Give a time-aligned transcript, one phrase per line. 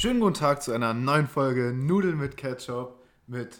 [0.00, 3.58] Schönen guten Tag zu einer neuen Folge Nudeln mit Ketchup mit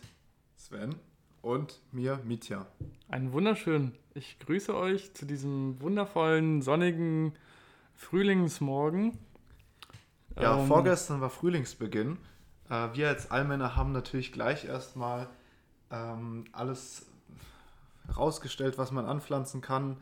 [0.56, 0.94] Sven
[1.42, 2.64] und mir, Mitya.
[3.08, 3.98] Einen wunderschönen.
[4.14, 7.32] Ich grüße euch zu diesem wundervollen, sonnigen
[7.96, 9.18] Frühlingsmorgen.
[10.40, 12.18] Ja, Ähm, vorgestern war Frühlingsbeginn.
[12.70, 15.28] Äh, wir als Allmänner haben natürlich gleich erstmal
[15.90, 17.06] ähm, alles
[18.16, 19.96] rausgestellt, was man anpflanzen kann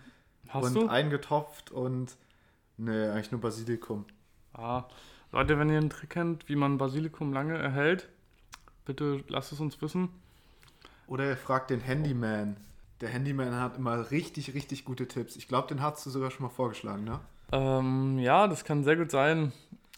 [0.51, 0.89] Hast und du?
[0.89, 2.19] eingetopft und
[2.77, 4.05] ne, eigentlich nur Basilikum.
[4.53, 4.85] Ah,
[5.37, 8.09] Leute, wenn ihr einen Trick kennt, wie man Basilikum lange erhält,
[8.87, 10.09] bitte lasst es uns wissen.
[11.09, 12.57] Oder ihr fragt den Handyman.
[13.03, 15.37] Der Handyman hat immer richtig, richtig gute Tipps.
[15.37, 17.21] Ich glaube, den hast du sogar schon mal vorgeschlagen, ne?
[17.53, 19.53] Ähm, ja, das kann sehr gut sein.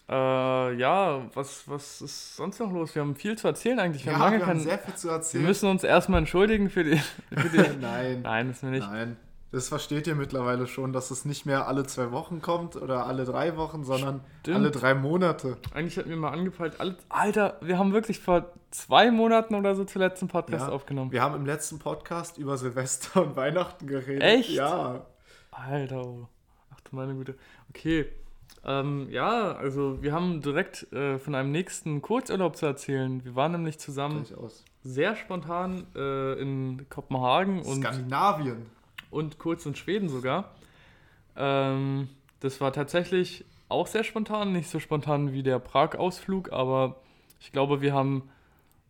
[0.09, 2.93] Äh, ja, was, was ist sonst noch los?
[2.93, 4.05] Wir haben viel zu erzählen eigentlich.
[4.05, 5.45] Wir ja, haben wir haben sehr viel zu Wir erzählen.
[5.45, 6.97] müssen uns erstmal entschuldigen für die.
[6.97, 8.23] Für die Nein.
[8.23, 8.85] Nein, das wir nicht.
[8.85, 9.15] Nein,
[9.51, 13.25] das versteht ihr mittlerweile schon, dass es nicht mehr alle zwei Wochen kommt oder alle
[13.25, 14.57] drei Wochen, sondern Stimmt.
[14.57, 15.57] alle drei Monate.
[15.73, 19.85] Eigentlich hat mir mal angepeilt, alle, Alter, wir haben wirklich vor zwei Monaten oder so
[19.85, 20.71] zuletzt einen Podcast Ja.
[20.71, 21.11] aufgenommen.
[21.11, 24.21] Wir haben im letzten Podcast über Silvester und Weihnachten geredet.
[24.21, 24.51] Echt?
[24.51, 25.05] Ja.
[25.51, 26.27] Alter, oh.
[26.71, 27.35] ach du meine Güte.
[27.69, 28.05] Okay.
[28.65, 33.23] Ähm, ja, also wir haben direkt äh, von einem nächsten Kurzurlaub zu erzählen.
[33.23, 34.25] Wir waren nämlich zusammen
[34.83, 38.65] sehr spontan äh, in Kopenhagen und, Skandinavien.
[39.09, 40.55] Und kurz in Schweden sogar.
[41.35, 47.01] Ähm, das war tatsächlich auch sehr spontan, nicht so spontan wie der Prag-Ausflug, aber
[47.39, 48.29] ich glaube, wir haben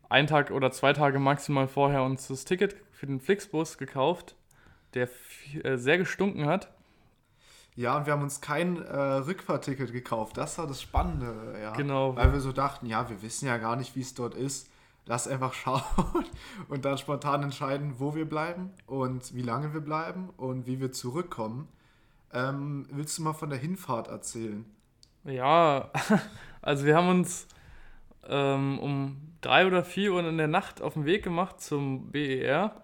[0.08, 4.34] einen Tag oder zwei Tage maximal vorher uns das Ticket für den Flixbus gekauft,
[4.94, 5.08] der
[5.62, 6.72] äh, sehr gestunken hat.
[7.76, 10.36] Ja, und wir haben uns kein äh, Rückfahrticket gekauft.
[10.36, 11.72] Das war das Spannende, ja.
[11.72, 12.16] Genau.
[12.16, 14.68] Weil wir so dachten, ja, wir wissen ja gar nicht, wie es dort ist.
[15.06, 15.82] Lass einfach schauen
[16.68, 20.92] und dann spontan entscheiden, wo wir bleiben und wie lange wir bleiben und wie wir
[20.92, 21.68] zurückkommen.
[22.32, 24.64] Ähm, willst du mal von der Hinfahrt erzählen?
[25.24, 25.90] Ja,
[26.62, 27.48] also wir haben uns
[28.28, 32.82] ähm, um drei oder vier Uhr in der Nacht auf den Weg gemacht zum BER.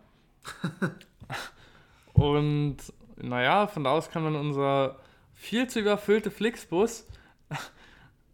[2.12, 2.78] Und
[3.16, 4.96] naja, von da aus kam dann unser
[5.34, 7.06] viel zu überfüllte Flixbus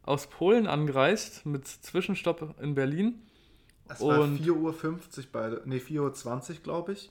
[0.05, 3.23] aus Polen angereist mit Zwischenstopp in Berlin.
[3.95, 7.11] Es war Und- 4.50 Uhr bei, nee, 4.20 Uhr, glaube ich.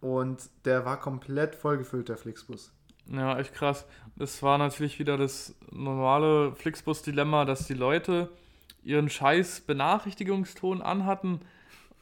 [0.00, 2.72] Und der war komplett vollgefüllt, der Flixbus.
[3.06, 3.84] Ja, echt krass.
[4.16, 8.28] Das war natürlich wieder das normale Flixbus-Dilemma, dass die Leute
[8.82, 11.40] ihren scheiß Benachrichtigungston anhatten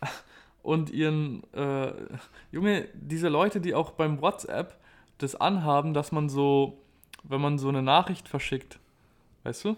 [0.63, 1.93] und ihren, äh,
[2.53, 4.77] Junge, diese Leute, die auch beim WhatsApp
[5.19, 6.79] das anhaben, dass man so,
[7.25, 8.79] wenn man so eine Nachricht verschickt,
[9.43, 9.77] weißt du?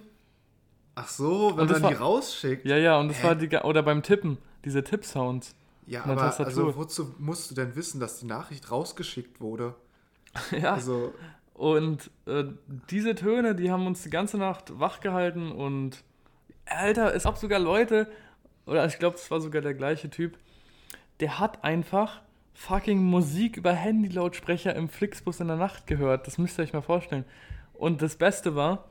[0.94, 2.64] Ach so, wenn man die war- rausschickt.
[2.66, 3.26] Ja, ja, und das Hä?
[3.28, 5.54] war die, oder beim Tippen, diese Tipp-Sounds.
[5.86, 9.74] Ja, aber also wozu musst du denn wissen, dass die Nachricht rausgeschickt wurde?
[10.52, 10.74] ja.
[10.74, 11.12] Also,
[11.54, 12.44] Und äh,
[12.90, 16.04] diese Töne, die haben uns die ganze Nacht wach gehalten und
[16.66, 18.08] Alter, es gab sogar Leute,
[18.66, 20.38] oder ich glaube, es war sogar der gleiche Typ,
[21.18, 22.20] der hat einfach
[22.54, 26.26] fucking Musik über Handy-Lautsprecher im Flixbus in der Nacht gehört.
[26.26, 27.24] Das müsst ihr euch mal vorstellen.
[27.74, 28.89] Und das Beste war,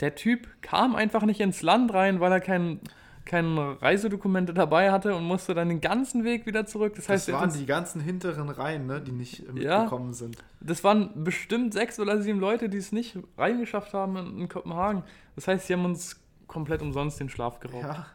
[0.00, 2.80] der Typ kam einfach nicht ins Land rein, weil er kein,
[3.24, 6.94] kein Reisedokumente dabei hatte und musste dann den ganzen Weg wieder zurück.
[6.96, 9.78] Das heißt, das waren die ganzen hinteren Reihen, ne, die nicht äh, Ja.
[9.80, 10.36] mitgekommen sind.
[10.60, 15.04] Das waren bestimmt sechs oder sieben Leute, die es nicht reingeschafft haben in, in Kopenhagen.
[15.36, 17.84] Das heißt, sie haben uns komplett umsonst den Schlaf geraubt.
[17.84, 18.06] Ja,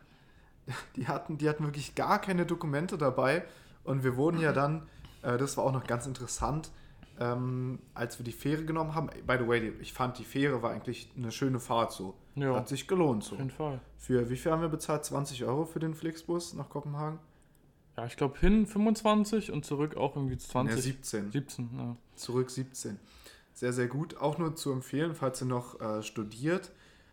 [0.95, 3.43] die hatten, die hatten wirklich gar keine Dokumente dabei.
[3.83, 4.83] Und wir wurden ja dann,
[5.23, 6.69] äh, das war auch noch ganz interessant,
[7.19, 9.07] ähm, als wir die Fähre genommen haben.
[9.27, 12.15] By the way, ich fand die Fähre war eigentlich eine schöne Fahrt so.
[12.35, 12.55] Ja.
[12.55, 13.33] Hat sich gelohnt so.
[13.33, 13.81] Auf jeden Fall.
[13.97, 15.03] Für wie viel haben wir bezahlt?
[15.05, 17.19] 20 Euro für den Flixbus nach Kopenhagen?
[17.97, 20.75] Ja, ich glaube hin 25 und zurück auch irgendwie 20.
[20.75, 21.31] Ja, 17.
[21.31, 21.95] 17, ja.
[22.15, 22.97] Zurück 17.
[23.53, 24.15] Sehr, sehr gut.
[24.17, 26.71] Auch nur zu empfehlen, falls ihr noch äh, studiert,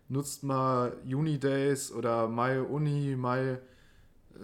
[0.09, 3.57] nutzt mal Unidays oder My Uni, My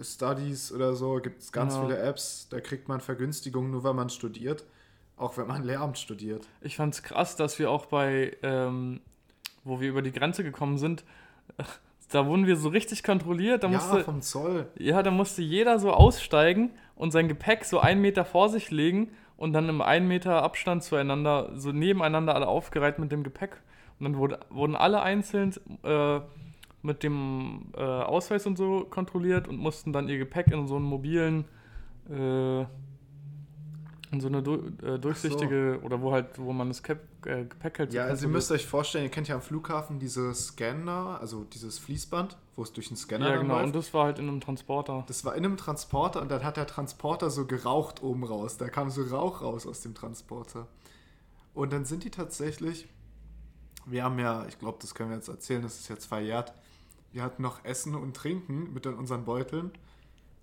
[0.01, 1.15] Studies oder so.
[1.21, 1.85] Gibt es ganz Genau.
[1.87, 2.47] viele Apps.
[2.49, 4.65] Da kriegt man Vergünstigungen, nur wenn man studiert.
[5.17, 6.47] Auch wenn man Lehramt studiert.
[6.61, 9.01] Ich fand es krass, dass wir auch bei, ähm,
[9.63, 11.03] wo wir über die Grenze gekommen sind,
[12.11, 13.63] da wurden wir so richtig kontrolliert.
[13.63, 14.67] Da ja, musste, vom Zoll.
[14.77, 19.11] Ja, da musste jeder so aussteigen und sein Gepäck so einen Meter vor sich legen
[19.37, 23.61] und dann im einen Meter Abstand zueinander, so nebeneinander alle aufgereiht mit dem Gepäck.
[23.99, 25.53] Und dann wurde, wurden alle einzeln
[25.83, 26.19] äh,
[26.81, 30.85] mit dem äh, Ausweis und so kontrolliert und mussten dann ihr Gepäck in so einen
[30.85, 31.45] mobilen,
[32.09, 32.65] äh,
[34.13, 37.79] in so eine du äh, durchsichtige, oder wo halt, wo man das Cap äh, Gepäck
[37.79, 41.17] halt so Ja, also ihr müsst euch vorstellen, ihr kennt ja am Flughafen diese Scanner,
[41.19, 43.65] also dieses Fließband, wo es durch den Scanner Ja, genau, läuft.
[43.65, 45.03] und das war halt in einem Transporter.
[45.07, 48.57] Das war in einem Transporter und dann hat der Transporter so geraucht oben raus.
[48.57, 50.67] Da kam so Rauch raus aus dem Transporter.
[51.53, 52.87] Und dann sind die tatsächlich,
[53.85, 56.53] wir haben ja, ich glaube, das können wir jetzt erzählen, das ist jetzt verjährt,
[57.11, 59.71] wir hatten noch Essen und Trinken mit in unseren Beuteln.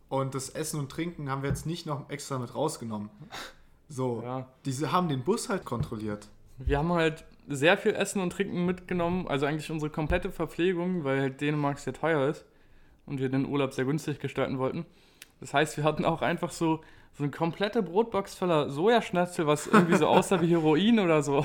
[0.09, 3.11] Und das Essen und Trinken haben wir jetzt nicht noch extra mit rausgenommen.
[3.93, 4.47] So, Ja.
[4.65, 6.29] diese haben den Bus halt kontrolliert.
[6.59, 11.21] Wir haben halt sehr viel Essen und Trinken mitgenommen, also eigentlich unsere komplette Verpflegung, weil
[11.21, 12.45] halt Dänemark sehr teuer ist
[13.07, 14.87] und wir den Urlaub sehr günstig gestalten wollten.
[15.41, 16.81] Das heißt, wir hatten auch einfach so,
[17.15, 21.45] so eine komplette Brotbox voller Sojaschnitzel, was irgendwie so aussah wie Heroin oder so.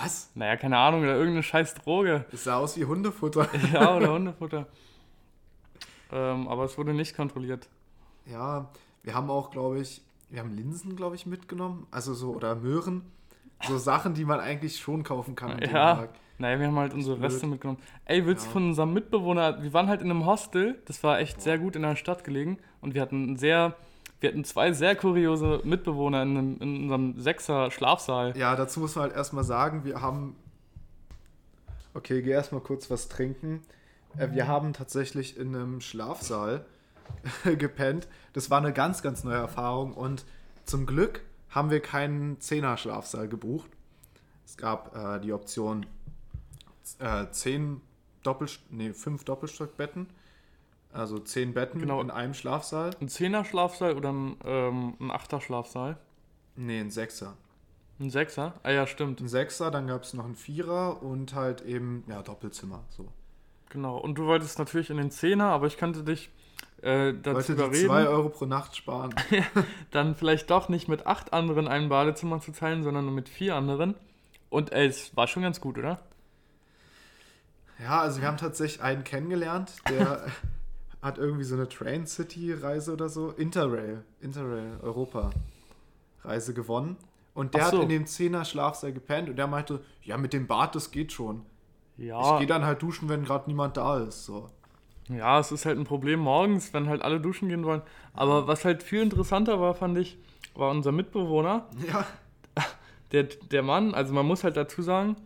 [0.00, 0.30] Was?
[0.36, 2.24] Naja, keine Ahnung, oder irgendeine scheiß Droge.
[2.30, 3.48] Das sah aus wie Hundefutter.
[3.72, 4.66] Ja, oder Hundefutter.
[6.12, 7.68] ähm, aber es wurde nicht kontrolliert.
[8.26, 8.70] Ja,
[9.02, 10.02] wir haben auch, glaube ich,
[10.32, 11.86] wir haben Linsen, glaube ich, mitgenommen.
[11.90, 13.02] Also so, oder Möhren.
[13.68, 15.60] So Sachen, die man eigentlich schon kaufen kann.
[15.62, 16.08] Ja.
[16.38, 17.30] Naja, wir haben halt unsere blöd.
[17.30, 17.78] Reste mitgenommen.
[18.06, 18.52] Ey, willst du Ja.
[18.54, 21.82] von unserem Mitbewohner, wir waren halt in einem Hostel, das war echt sehr gut in
[21.82, 23.76] der Stadt gelegen und wir hatten sehr,
[24.18, 28.36] wir hatten zwei sehr kuriose Mitbewohner in, einem, in unserem Sechser Schlafsaal.
[28.36, 30.34] Ja, dazu muss man halt erstmal sagen, wir haben.
[31.94, 33.60] Okay, geh erstmal kurz was trinken.
[34.16, 36.64] Äh, wir haben tatsächlich in einem Schlafsaal
[37.58, 38.08] gepennt.
[38.32, 40.24] Das war eine ganz, ganz neue Erfahrung und
[40.64, 43.70] zum Glück haben wir keinen Zehner-Schlafsaal gebucht.
[44.46, 45.86] Es gab äh, die Option
[46.98, 47.80] äh, zehn
[48.22, 50.06] Doppel nee, fünf Doppelstockbetten.
[50.92, 52.00] Also zehn Betten Genau.
[52.00, 52.90] in einem Schlafsaal.
[53.00, 55.96] Ein Zehner Schlafsaal oder ein, ähm, ein Achter Schlafsaal?
[56.54, 57.36] Nee, ein Sechser.
[57.98, 58.54] Ein Sechser?
[58.62, 59.20] Ah ja, stimmt.
[59.20, 62.84] Ein Sechser, dann gab es noch einen Vierer und halt eben, ja, Doppelzimmer.
[62.90, 63.08] So.
[63.70, 63.96] Genau.
[63.96, 66.30] Und du wolltest natürlich in den Zehner, aber ich könnte dich
[66.82, 69.14] äh, die überreden, 2 Euro pro Nacht sparen.
[69.90, 73.54] dann vielleicht doch nicht mit acht anderen ein Badezimmer zu teilen, sondern nur mit vier
[73.54, 73.94] anderen.
[74.50, 76.00] Und ey, es war schon ganz gut, oder?
[77.80, 80.26] Ja, also wir haben tatsächlich einen kennengelernt, der
[81.02, 85.30] hat irgendwie so eine Train City Reise oder so, Interrail, Interrail Europa
[86.22, 86.96] Reise gewonnen.
[87.34, 87.78] Und der so.
[87.78, 91.12] hat in dem 10er Schlafsaal gepennt und der meinte, ja, mit dem Bad, das geht
[91.12, 91.46] schon.
[91.96, 92.34] Ja.
[92.34, 94.24] Ich gehe dann halt duschen, wenn gerade niemand da ist.
[94.24, 94.50] So.
[95.08, 97.82] Ja, es ist halt ein Problem morgens, wenn halt alle duschen gehen wollen.
[98.14, 100.16] Aber was halt viel interessanter war, fand ich,
[100.54, 101.66] war unser Mitbewohner.
[101.90, 102.06] Ja,
[103.12, 105.16] Der, der Mann, also man muss halt dazu sagen,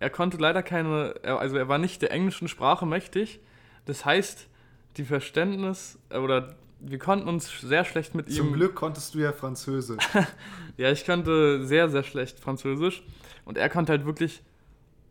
[0.00, 3.40] er konnte leider keine, also er war nicht der englischen Sprache mächtig.
[3.84, 4.48] Das heißt,
[4.96, 8.52] die Verständnis, äh, oder wir konnten uns sehr schlecht mit zum ihm.
[8.54, 10.04] Glück konntest du ja Französisch.
[10.76, 13.04] Ja, ich kannte sehr, sehr schlecht Französisch.
[13.44, 14.42] Und er konnte halt wirklich,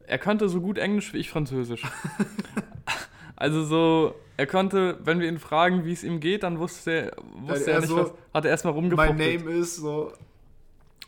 [0.05, 1.83] er konnte so gut Englisch wie ich Französisch.
[3.35, 7.11] also so, er konnte, wenn wir ihn fragen, wie es ihm geht, dann wusste er,
[7.35, 9.43] wusste er er nicht, so, was, hat er erstmal My rumgefuchtelt.
[9.45, 10.11] name is so.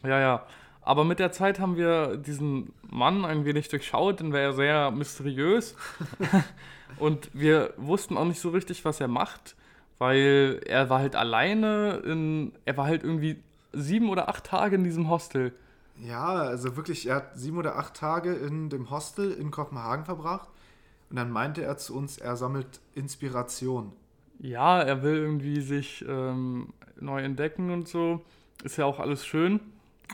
[0.04, 0.46] Ja, ja.
[0.82, 5.76] Aber mit der Zeit haben wir diesen Mann ein wenig durchschaut, denn er sehr mysteriös.
[7.00, 9.56] Und wir wussten auch nicht so richtig, was er macht,
[9.98, 13.42] weil er war halt alleine in, er war halt irgendwie
[13.74, 15.54] sieben oder acht Tage in diesem Hostel.
[15.98, 20.50] Ja, also wirklich, er hat sieben oder acht Tage in dem Hostel in Kopenhagen verbracht.
[21.10, 23.94] Und dann meinte er zu uns, er sammelt Inspiration.
[24.40, 28.22] Ja, er will irgendwie sich ähm, neu entdecken und so.
[28.64, 29.60] Ist ja auch alles schön.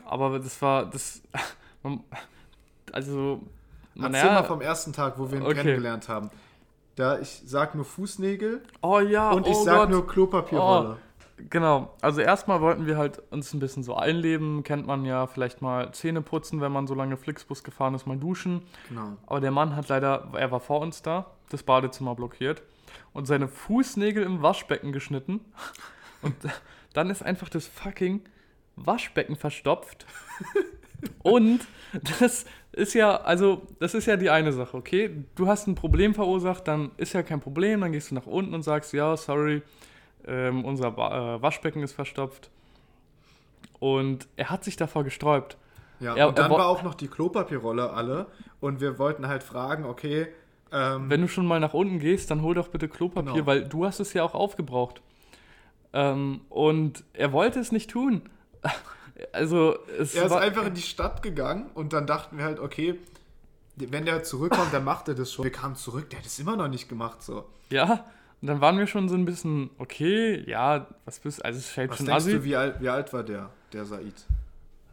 [0.05, 1.21] Aber das war, das,
[2.91, 3.41] also,
[3.95, 5.55] man, Erzähl mal ja, vom ersten Tag, wo wir ihn Okay.
[5.55, 6.29] kennengelernt haben.
[6.95, 9.89] Da ich sag nur Fußnägel oh ja, und oh ich sag Gott.
[9.89, 10.97] nur Klopapierrolle.
[11.49, 15.61] Genau, also erstmal wollten wir halt uns ein bisschen so einleben, kennt man ja, vielleicht
[15.61, 18.63] mal Zähne putzen, wenn man so lange Flixbus gefahren ist, mal duschen.
[18.89, 19.17] Genau.
[19.25, 22.61] Aber der Mann hat leider, er war vor uns da, das Badezimmer blockiert
[23.13, 25.41] und seine Fußnägel im Waschbecken geschnitten.
[26.21, 26.35] Und
[26.93, 28.21] dann ist einfach das fucking
[28.75, 30.05] Waschbecken verstopft.
[31.23, 31.61] Und
[32.19, 35.25] das ist ja, also, das ist ja die eine Sache, okay?
[35.35, 38.53] Du hast ein Problem verursacht, dann ist ja kein Problem, dann gehst du nach unten
[38.53, 39.63] und sagst, ja, sorry,
[40.27, 42.49] ähm, unser Wa- äh, Waschbecken ist verstopft.
[43.79, 45.57] Und er hat sich davor gesträubt.
[45.99, 48.27] Ja, Ja, und dann er war auch noch die Klopapierrolle alle.
[48.59, 50.27] Und wir wollten halt fragen, okay,
[50.71, 53.45] ähm, Wenn du schon mal nach unten gehst, dann hol doch bitte Klopapier, Genau.
[53.45, 55.01] weil du hast es ja auch aufgebraucht.
[55.93, 58.29] Ähm, und er wollte es nicht tun.
[59.33, 62.59] Also es er ist war, einfach in die Stadt gegangen und dann dachten wir halt,
[62.59, 62.97] okay,
[63.75, 65.43] wenn der zurückkommt, dann macht er das schon.
[65.43, 67.21] Wir kamen zurück, der hat es immer noch nicht gemacht.
[67.21, 67.45] So.
[67.69, 68.03] ja.
[68.41, 71.91] Und dann waren wir schon so ein bisschen, okay, ja, was bist also es fällt
[71.91, 72.31] Was schon denkst assi.
[72.33, 74.25] du, wie alt, wie alt war der, der Said?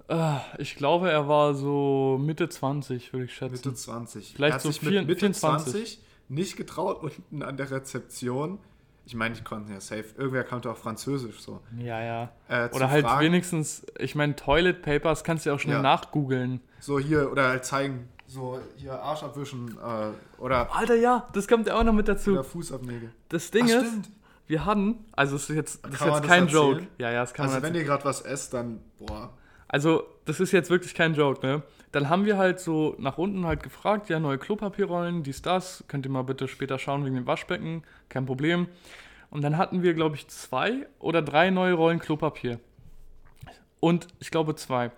[0.09, 3.53] Ah, ich glaube, er war so Mitte 20, würde ich schätzen.
[3.55, 4.33] Mitte 20.
[4.35, 5.73] Vielleicht er so vier- mit Mitte 24.
[5.73, 8.59] 20 nicht getraut, unten an der Rezeption.
[9.07, 10.05] Ich meine, die konnten ja safe.
[10.19, 11.61] Irgendwer konnte auch Französisch so.
[11.79, 12.33] Ja, ja.
[12.49, 15.83] Äh, Oder halt fragen, wenigstens, ich meine, Toilet Papers kannst du ja auch schnell Ja.
[15.83, 16.61] nachgoogeln.
[16.81, 21.67] So hier, oder halt zeigen, so hier Arsch abwischen äh, oder, Alter, ja, das kommt
[21.67, 22.33] ja auch noch mit dazu.
[22.33, 23.11] oder Fußabnägel.
[23.31, 24.11] Das Ding Ach, ist, stimmt.
[24.47, 26.47] wir hatten, also es ist jetzt, das ist jetzt kein?
[26.47, 26.87] Joke.
[26.99, 29.33] Ja, ja, das kann Also man wenn ihr gerade was esst, dann, boah.
[29.67, 31.63] Also, das ist jetzt wirklich kein Joke, ne?
[31.93, 36.07] Dann haben wir halt so nach unten halt gefragt, ja, neue Klopapierrollen, dies, das, könnt
[36.07, 38.69] ihr mal bitte später schauen wegen dem Waschbecken, kein Problem.
[39.31, 42.61] Und dann hatten wir, glaube ich, zwei oder drei neue Rollen Klopapier.
[43.81, 44.91] Und ich glaube zwei.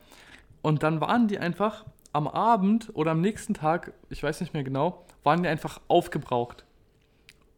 [0.62, 4.64] Und dann waren die einfach am Abend oder am nächsten Tag, ich weiß nicht mehr
[4.64, 6.64] genau, waren die einfach aufgebraucht.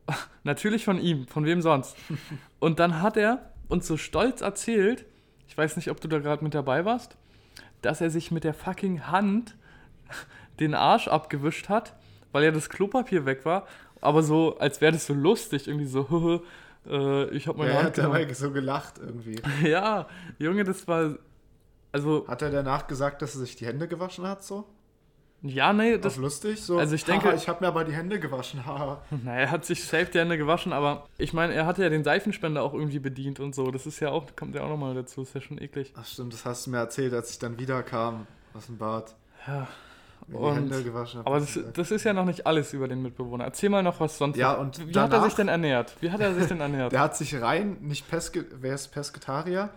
[0.45, 1.97] Natürlich von ihm, von wem sonst.
[2.59, 5.07] Und dann hat er uns so stolz erzählt,
[5.49, 7.17] ich weiß nicht, ob du da gerade mit dabei warst,
[7.81, 9.57] dass er sich mit der fucking Hand
[10.61, 11.95] den Arsch abgewischt hat,
[12.33, 13.67] weil ja das Klopapier weg war.
[14.01, 16.43] Aber so, als wäre das so lustig, irgendwie so,
[16.89, 19.41] äh, ich hab meine Ja, er Hand hat dabei so gelacht irgendwie.
[19.63, 20.07] Ja,
[20.39, 21.17] Junge, das war.
[21.93, 24.65] Also, Hat er danach gesagt, dass er sich die Hände gewaschen hat, so?
[25.43, 26.17] ja, nee, Das das.
[26.17, 26.61] lustig?
[26.63, 29.03] So, also ich denke- haha, ich habe mir aber die Hände gewaschen, haha.
[29.11, 32.05] Naja, er hat sich safe die Hände gewaschen, aber ich meine, er hatte ja den
[32.05, 33.71] Seifenspender auch irgendwie bedient und so.
[33.71, 35.93] Das ist ja auch, kommt ja auch nochmal dazu, ist ja schon eklig.
[35.97, 39.15] Ach stimmt, das hast du mir erzählt, als ich dann wiederkam aus dem Bad.
[39.47, 39.67] Ja.
[40.29, 41.27] Mir die Und- Hände gewaschen habe.
[41.29, 43.43] Aber das, das ist ja noch nicht alles über den Mitbewohner.
[43.43, 44.37] Erzähl mal noch was sonst.
[44.37, 45.97] Ja, und Wie hat er danach- sich denn ernährt?
[46.01, 46.93] Wie hat er sich denn ernährt?
[46.93, 49.71] Der hat sich rein, nicht Peske, wer ist Pesketarier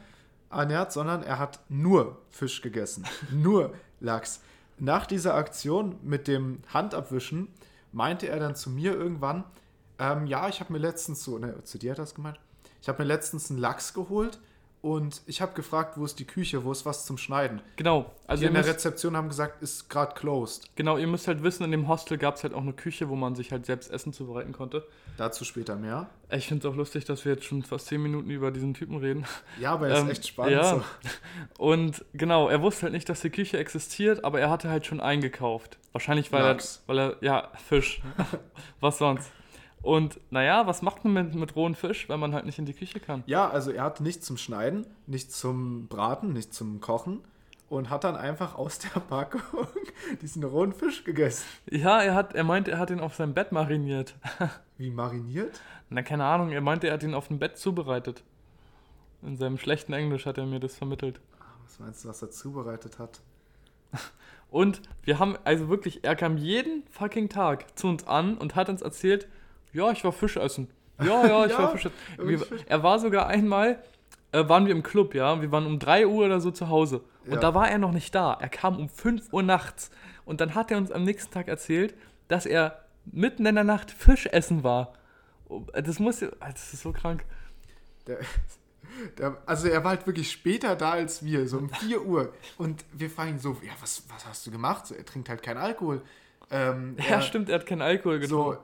[0.49, 3.05] ernährt, sondern er hat nur Fisch gegessen.
[3.31, 4.41] nur Lachs.
[4.77, 7.47] Nach dieser Aktion mit dem Handabwischen
[7.91, 9.45] meinte er dann zu mir irgendwann,
[9.99, 12.39] ähm, ja, ich habe mir letztens so, ne, zu dir hat er das gemeint,
[12.81, 14.39] ich habe mir letztens einen Lachs geholt
[14.85, 17.59] und ich habe gefragt, wo ist die Küche, wo ist was zum Schneiden.
[17.75, 20.69] Genau, also Die in der Rezeption haben gesagt, ist gerade closed.
[20.75, 23.15] genau, ihr müsst halt wissen, in dem Hostel gab es halt auch eine Küche, wo
[23.15, 24.85] man sich halt selbst Essen zubereiten konnte.
[25.17, 26.07] Dazu später mehr.
[26.29, 28.97] Ich finde es auch lustig, dass wir jetzt schon fast 10 Minuten über diesen Typen
[28.97, 29.25] reden.
[29.59, 30.53] Ja, aber er ist Ähm, echt spannend.
[30.53, 30.63] ja.
[30.75, 30.83] So.
[31.57, 34.99] Und genau, er wusste halt nicht, dass die Küche existiert, aber er hatte halt schon
[34.99, 35.77] eingekauft.
[35.93, 36.83] Wahrscheinlich, weil Lachs.
[36.85, 38.01] er, weil er, ja, Fisch.
[38.81, 39.31] was sonst?
[39.85, 42.73] Und naja, was macht man mit, mit rohen Fisch, wenn man halt nicht in die
[42.73, 43.21] Küche kann?
[43.27, 47.21] Ja, also er hatte nichts zum Schneiden, nichts zum Braten, nichts zum Kochen
[47.69, 49.41] und hat dann einfach aus der Packung
[50.23, 51.45] diesen rohen Fisch gegessen.
[51.69, 54.15] Ja, er hat, er meinte, er hat ihn auf seinem Bett mariniert.
[54.79, 55.61] Wie mariniert?
[55.91, 58.23] Na, keine Ahnung, er meinte, er hat ihn auf dem Bett zubereitet.
[59.21, 61.19] In seinem schlechten Englisch hat er mir das vermittelt.
[61.63, 63.21] Was meinst du, was er zubereitet hat?
[64.49, 68.67] Und wir haben, also wirklich, er kam jeden fucking Tag zu uns an und hat
[68.69, 69.27] uns erzählt,
[69.75, 70.69] ja, ich war Fisch essen.
[70.99, 72.27] Ja, ja, ich Ja, war Fisch essen.
[72.27, 73.83] Wir, er war sogar einmal,
[74.31, 77.01] äh, waren wir im Club, ja, wir waren um 3 Uhr oder so zu Hause.
[77.25, 77.39] Und Ja.
[77.39, 78.33] da war er noch nicht da.
[78.39, 79.91] Er kam um 5 Uhr nachts.
[80.25, 81.93] Und dann hat er uns am nächsten Tag erzählt,
[82.27, 84.93] dass er mitten in der Nacht Fisch essen war.
[85.49, 87.23] Oh, Das muss, ja- das ist so krank.
[88.07, 88.19] Der,
[89.17, 92.33] der, also er war halt wirklich später da als wir, so um 4 Uhr.
[92.57, 94.87] Und wir fragen ihn so, ja, was, was hast du gemacht?
[94.87, 96.01] So, er trinkt halt keinen Alkohol.
[96.51, 98.61] Ähm, Ja, er, stimmt, er hat keinen Alkohol So, getrunken.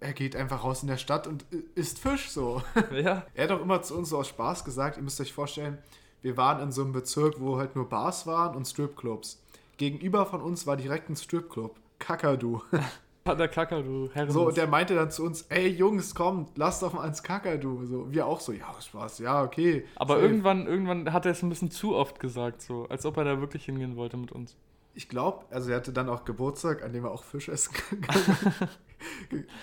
[0.00, 1.44] er, er geht einfach raus in der Stadt und
[1.74, 2.62] isst Fisch so.
[2.92, 3.24] Ja.
[3.34, 5.78] Er hat auch immer zu uns so aus Spaß gesagt, ihr müsst euch vorstellen,
[6.22, 9.42] wir waren in so einem Bezirk, wo halt nur Bars waren und Stripclubs.
[9.76, 11.76] Gegenüber von uns war direkt ein Stripclub.
[11.98, 12.60] Kakadu.
[13.24, 14.30] Hat der Kacker, du Herren.
[14.32, 17.84] So, und der meinte dann zu uns, ey Jungs, kommt, lasst doch mal ins Kakadu.
[17.86, 19.84] So, wir auch so, ja, Spaß, ja, okay.
[19.94, 20.26] Aber Safe.
[20.26, 23.38] irgendwann, irgendwann hat er es ein bisschen zu oft gesagt, so, als ob er da
[23.40, 24.56] wirklich hingehen wollte mit uns.
[24.94, 27.72] Ich glaube, also er hatte dann auch Geburtstag, an dem er auch Fisch essen
[28.02, 28.68] kann.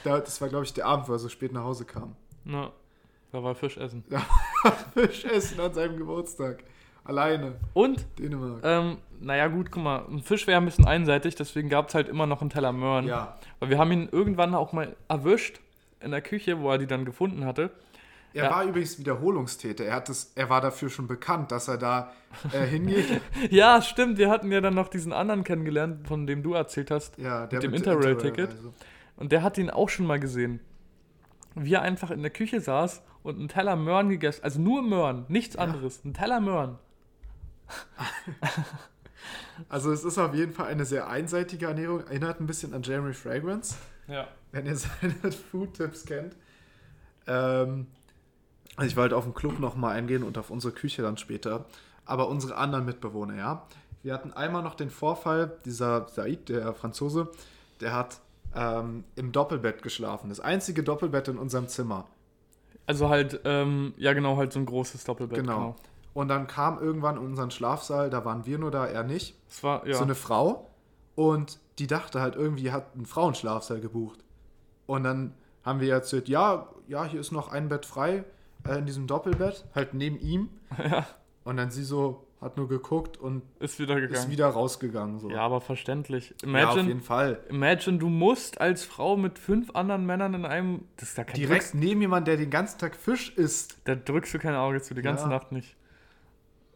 [0.04, 2.16] Da- das war, glaube ich, der Abend, wo er so spät nach Hause kam.
[2.44, 2.72] Na,
[3.32, 4.04] da war Fisch essen.
[4.94, 6.64] Fisch essen an seinem Geburtstag.
[7.06, 7.54] Alleine.
[7.74, 8.60] Und, Dänemark.
[8.64, 12.10] ähm, naja, gut, guck mal, ein Fisch wäre ein bisschen einseitig, deswegen gab es halt
[12.10, 13.08] immer noch einen Teller Möhren.
[13.08, 13.38] ja.
[13.60, 15.60] Weil wir haben ihn irgendwann auch mal erwischt
[16.02, 17.72] in der Küche, wo er die dann gefunden hatte.
[18.34, 18.52] Er Ja.
[18.52, 19.86] war übrigens Wiederholungstäter.
[19.86, 22.12] Er, hat das, er war dafür schon bekannt, dass er da
[22.54, 23.22] äh, hingeht.
[23.50, 27.18] Ja, stimmt, wir hatten ja dann noch diesen anderen kennengelernt, von dem du erzählt hast.
[27.18, 28.52] Ja, der dem mit Interrail-Ticket?
[28.52, 28.74] also.
[29.16, 30.60] Und der hat ihn auch schon mal gesehen.
[31.56, 35.26] Wie er einfach in der Küche saß und einen Teller Möhren gegessen, also nur Möhren,
[35.28, 36.78] nichts anderes, ein Teller Möhren.
[39.68, 42.00] Also es ist auf jeden Fall eine sehr einseitige Ernährung.
[42.08, 43.76] Erinnert ein bisschen an Jeremy Fragrance,
[44.08, 44.28] Ja.
[44.52, 45.14] wenn ihr seine
[45.52, 46.36] Food-Tipps kennt.
[47.28, 47.88] Ähm,
[48.86, 51.66] ich wollte auf den Club nochmal eingehen und auf unsere Küche dann später.
[52.06, 53.68] Aber unsere anderen Mitbewohner, ja.
[54.02, 57.30] Wir hatten einmal noch den Vorfall, dieser Said, der Franzose,
[57.82, 58.20] der hat
[58.56, 60.30] ähm, im Doppelbett geschlafen.
[60.30, 62.06] Das einzige Doppelbett in unserem Zimmer.
[62.86, 65.40] Also halt, ähm, ja genau, halt so ein großes Doppelbett.
[65.40, 65.76] Genau.
[66.14, 69.64] Und dann kam irgendwann in unseren Schlafsaal, da waren wir nur da, er nicht, Das
[69.64, 69.96] war, ja.
[69.96, 70.70] so eine Frau.
[71.16, 74.20] Und die dachte halt irgendwie, hat einen Frauenschlafsaal gebucht.
[74.88, 75.34] Und dann
[75.64, 78.24] haben wir erzählt, ja, ja, hier ist noch ein Bett frei
[78.68, 80.50] äh, in diesem Doppelbett, halt neben ihm.
[80.78, 81.06] ja,
[81.44, 84.14] Und dann sie so, hat nur geguckt und ist wieder gegangen.
[84.14, 85.20] ist wieder rausgegangen.
[85.20, 85.30] So.
[85.30, 86.30] ja, aber verständlich.
[86.30, 87.40] Ja, auf Imagine, jeden Fall.
[87.50, 90.86] imagine, du musst als Frau mit fünf anderen Männern in einem.
[90.98, 93.80] Das ist da kein Direkt neben jemand, der den ganzen Tag Fisch isst.
[93.84, 95.30] Da drückst du kein Auge zu, die ganze Ja.
[95.30, 95.76] Nacht nicht.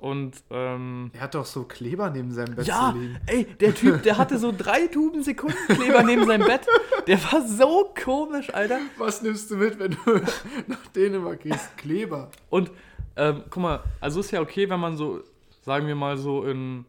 [0.03, 3.17] Und, ähm, Er hat doch so Kleber neben seinem Bett Ja, zu liegen.
[3.25, 6.67] ey, der Typ, der hatte so drei Tuben Sekundenkleber neben seinem Bett.
[7.07, 8.79] Der war so komisch, Alter.
[8.97, 10.15] Was nimmst du mit, wenn du
[10.67, 11.77] nach Dänemark gehst?
[11.77, 12.29] Kleber.
[12.49, 12.69] Und,
[13.15, 15.21] ähm, guck mal, also ist ja okay, wenn man so,
[15.61, 16.83] sagen wir mal so in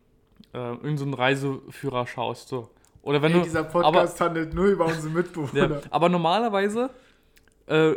[0.52, 2.68] äh, irgendeinen so einen Reiseführer schaust, so.
[3.02, 5.70] Oder wenn Ey, du, dieser aber, Podcast handelt nur über unsere Mitbewohner.
[5.70, 6.90] ja, aber normalerweise
[7.66, 7.92] äh,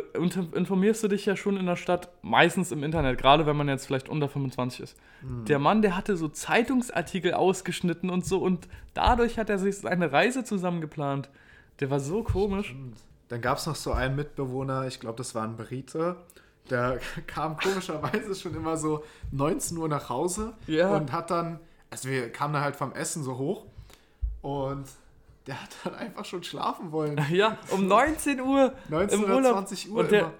[0.54, 3.86] informierst du dich ja schon in der Stadt, meistens im Internet, gerade wenn man jetzt
[3.86, 4.96] vielleicht unter 25 ist.
[5.20, 5.44] Hm.
[5.44, 10.10] Der Mann, der hatte so Zeitungsartikel ausgeschnitten und so und dadurch hat er sich seine
[10.12, 11.28] Reise zusammengeplant.
[11.80, 12.74] Der war so komisch.
[13.28, 16.16] Dann gab es noch so einen Mitbewohner, ich glaube, das war ein Brite.
[16.70, 20.96] Der kam komischerweise schon immer so 19 Uhr nach Hause Ja.
[20.96, 21.60] und hat dann,
[21.90, 23.66] also wir kamen dann halt vom Essen so hoch
[24.40, 24.84] und
[25.48, 27.18] der hat dann einfach schon schlafen wollen.
[27.30, 29.52] Ja, um 19 Uhr 19 im oder Urlaub.
[29.54, 30.32] 20 Uhr Und der, immer.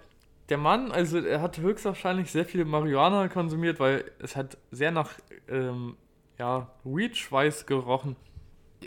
[0.51, 5.11] der Mann, also er hat höchstwahrscheinlich sehr viel Marihuana konsumiert, weil es hat sehr nach
[5.49, 5.97] ähm,
[6.39, 8.17] ja, Weed-Schweiß gerochen.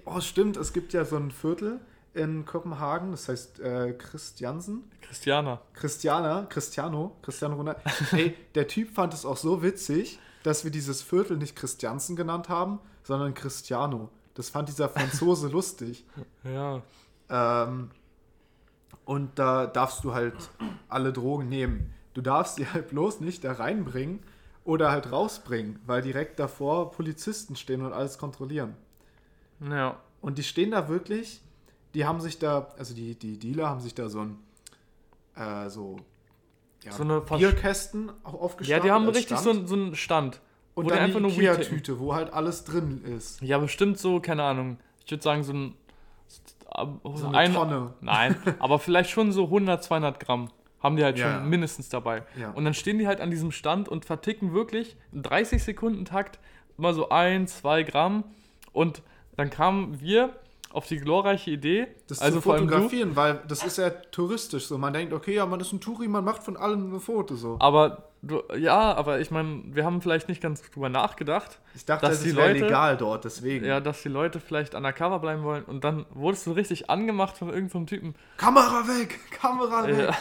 [0.06, 1.82] Oh, stimmt, es gibt ja so ein Viertel
[2.14, 4.84] in Kopenhagen, das heißt äh, Christiansen.
[5.02, 5.60] Christiana.
[5.74, 7.82] Christiana, Cristiano, Cristiano Ronaldo.
[8.12, 12.48] Ey, der Typ fand es auch so witzig, dass wir dieses Viertel nicht Christiansen genannt
[12.48, 14.10] haben, sondern Cristiano.
[14.34, 16.06] Das fand dieser Franzose lustig.
[16.44, 16.82] Ja.
[17.30, 17.92] Ähm,
[19.06, 20.36] und da darfst du halt
[20.88, 21.94] alle Drogen nehmen.
[22.14, 24.20] Du darfst sie halt bloß nicht da reinbringen
[24.64, 28.76] oder halt rausbringen, weil direkt davor Polizisten stehen und alles kontrollieren.
[29.60, 29.98] Ja.
[30.22, 31.42] Und die stehen da wirklich,
[31.94, 34.38] die haben sich da, also die, die Dealer haben sich da so ein,
[35.36, 35.98] äh, so,
[36.84, 38.84] ja, So eine Bierkästen auch Ja, aufgestellt.
[38.84, 40.42] die haben richtig so, so einen Stand.
[40.74, 41.32] Und dann einfach die nur.
[41.32, 43.42] Ikea-Tüte, wo halt alles drin ist.
[43.42, 44.78] Ja, bestimmt so, keine Ahnung.
[45.06, 45.76] Ich würde sagen, so ein.
[47.04, 47.94] So eine Tonne.
[48.00, 50.50] Nein, aber vielleicht schon so 100, 200 Gramm
[50.80, 51.48] haben die halt Ja, schon ja.
[51.50, 52.24] mindestens dabei.
[52.40, 52.52] Ja.
[52.52, 56.40] Und dann stehen die halt an diesem Stand und verticken wirklich im 30 Sekunden Takt
[56.78, 58.24] immer so ein, zwei Gramm.
[58.72, 59.04] Und
[59.36, 60.30] dann kamen wir
[60.72, 64.66] auf die glorreiche Idee, Das also zu allem du, fotografieren, weil das ist ja touristisch
[64.68, 64.78] so.
[64.78, 67.58] Man denkt, okay, ja, man ist ein Touri, man macht von allem ein Foto so.
[67.60, 72.08] aber du, ja, aber ich meine, wir haben vielleicht nicht ganz drüber nachgedacht, Ich dachte,
[72.08, 73.66] dass das die Leute- legal dort, deswegen.
[73.66, 77.50] ja, dass die Leute vielleicht undercover bleiben wollen und dann wurdest du richtig angemacht von
[77.50, 78.16] irgendeinem Typen.
[78.38, 79.98] Kamera weg, Kamera weg.
[80.10, 80.18] Ja.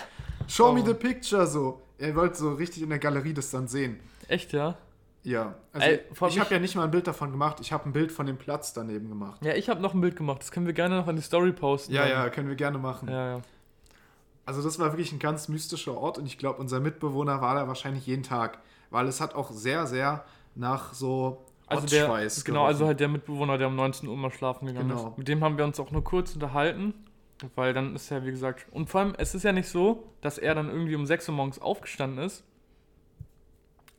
[0.49, 0.87] Show me Oh.
[0.87, 1.83] the picture so.
[1.99, 4.01] Er wollte so richtig in der Galerie das dann sehen.
[4.29, 4.77] Echt, ja?
[5.23, 7.93] Ja, also Ey, ich habe ja nicht mal ein Bild davon gemacht, ich habe ein
[7.93, 9.45] Bild von dem Platz daneben gemacht.
[9.45, 11.53] Ja, ich habe noch ein Bild gemacht, das können wir gerne noch an die Story
[11.53, 11.93] posten.
[11.93, 12.11] Ja, dann.
[12.11, 13.11] ja, können wir gerne machen.
[13.11, 13.41] Ja, ja.
[14.47, 17.69] Also das war wirklich ein ganz mystischer Ort und ich glaube, unser Mitbewohner war da
[17.69, 18.59] wahrscheinlich jeden Tag,
[18.91, 20.25] weil es hat auch sehr, sehr
[20.57, 22.89] nach so Also der, Ortsschweiß genau, also gerochen.
[22.89, 25.09] halt der Mitbewohner, der um 19 Uhr mal schlafen gegangen Genau.
[25.11, 25.19] ist.
[25.19, 26.95] Mit dem haben wir uns auch nur kurz unterhalten,
[27.55, 30.37] weil dann ist ja, wie gesagt, und vor allem, es ist ja nicht so, dass
[30.39, 32.43] er dann irgendwie um 6 Uhr morgens aufgestanden ist,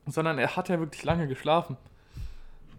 [0.07, 1.77] sondern er hat ja wirklich lange geschlafen.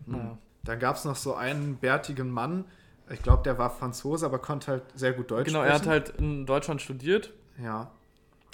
[0.07, 0.37] Naja.
[0.65, 2.65] Dann gab es noch so einen bärtigen Mann,
[3.11, 5.91] ich glaube, der war Franzose, aber konnte halt sehr gut Deutsch Genau, er hat sprechen.
[5.91, 7.33] halt in Deutschland studiert.
[7.61, 7.91] Ja,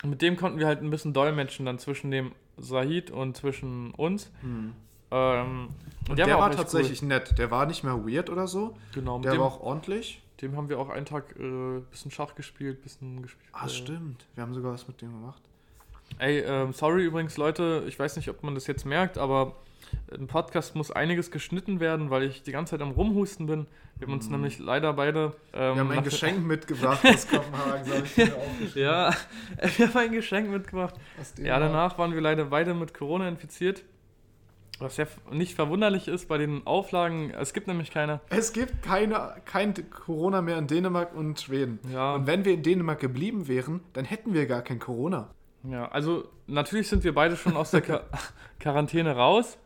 [0.02, 3.92] Und mit dem konnten wir halt ein bisschen dolmetschen, dann zwischen dem Sahid und zwischen
[3.94, 4.30] uns.
[4.40, 4.74] hm.
[5.10, 5.70] Ähm,
[6.08, 7.38] Und der, war, auch echt tatsächlich nett.
[7.38, 8.66] Der war nicht mehr weird oder so.
[8.66, 8.74] Cool.
[8.92, 10.22] Genau, Der dem, war auch ordentlich.
[10.42, 13.48] dem haben wir auch einen Tag äh, bisschen Schach gespielt, bisschen gespielt.
[13.52, 14.26] Ah, äh, stimmt.
[14.34, 15.40] Wir haben sogar was mit dem gemacht.
[16.18, 19.56] Ey, ähm, sorry übrigens, Leute, ich weiß nicht, ob man das jetzt merkt, aber
[20.10, 23.66] im Podcast muss einiges geschnitten werden, weil ich die ganze Zeit am Rumhusten bin.
[23.98, 25.34] Wir haben uns nämlich leider beide.
[25.52, 25.74] Ähm.
[25.74, 28.32] Wir haben ein Geschenk mitgebracht aus Kopenhagen, habe ich mir.
[28.74, 29.14] Ja,
[29.76, 30.94] wir haben ein Geschenk mitgebracht.
[31.42, 33.84] Ja, danach waren wir leider beide mit Corona infiziert.
[34.80, 37.32] Was ja nicht verwunderlich ist bei den Auflagen.
[37.32, 38.20] Es gibt nämlich keine.
[38.30, 41.80] Es gibt keine, kein Corona mehr in Dänemark und Schweden.
[41.92, 42.14] Ja.
[42.14, 45.30] Und wenn wir in Dänemark geblieben wären, dann hätten wir gar kein Corona.
[45.64, 48.04] Ja, also natürlich sind wir beide schon aus der Quar
[48.60, 49.58] Quarantäne raus.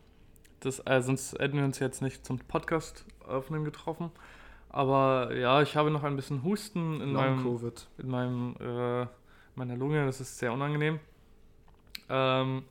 [0.65, 4.11] Das, äh, sonst hätten wir uns jetzt nicht zum Podcast aufnehmen getroffen.
[4.69, 7.87] Aber ja, ich habe noch ein bisschen Husten in meinem, Long-Covid.
[7.99, 9.07] in meinem äh,
[9.55, 10.07] meiner Lunge.
[10.07, 11.01] Das ist sehr unangenehm.
[12.09, 12.65] Ähm,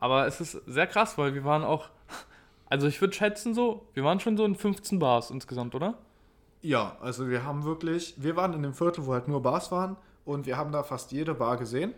[0.00, 1.88] aber es ist sehr krass, weil wir waren auch,
[2.66, 5.98] also ich würde schätzen so, wir waren schon so in 15 Bars insgesamt, oder?
[6.62, 9.96] Ja, also wir haben wirklich, wir waren in dem Viertel, wo halt nur Bars waren
[10.24, 11.94] und wir haben da fast jede Bar gesehen.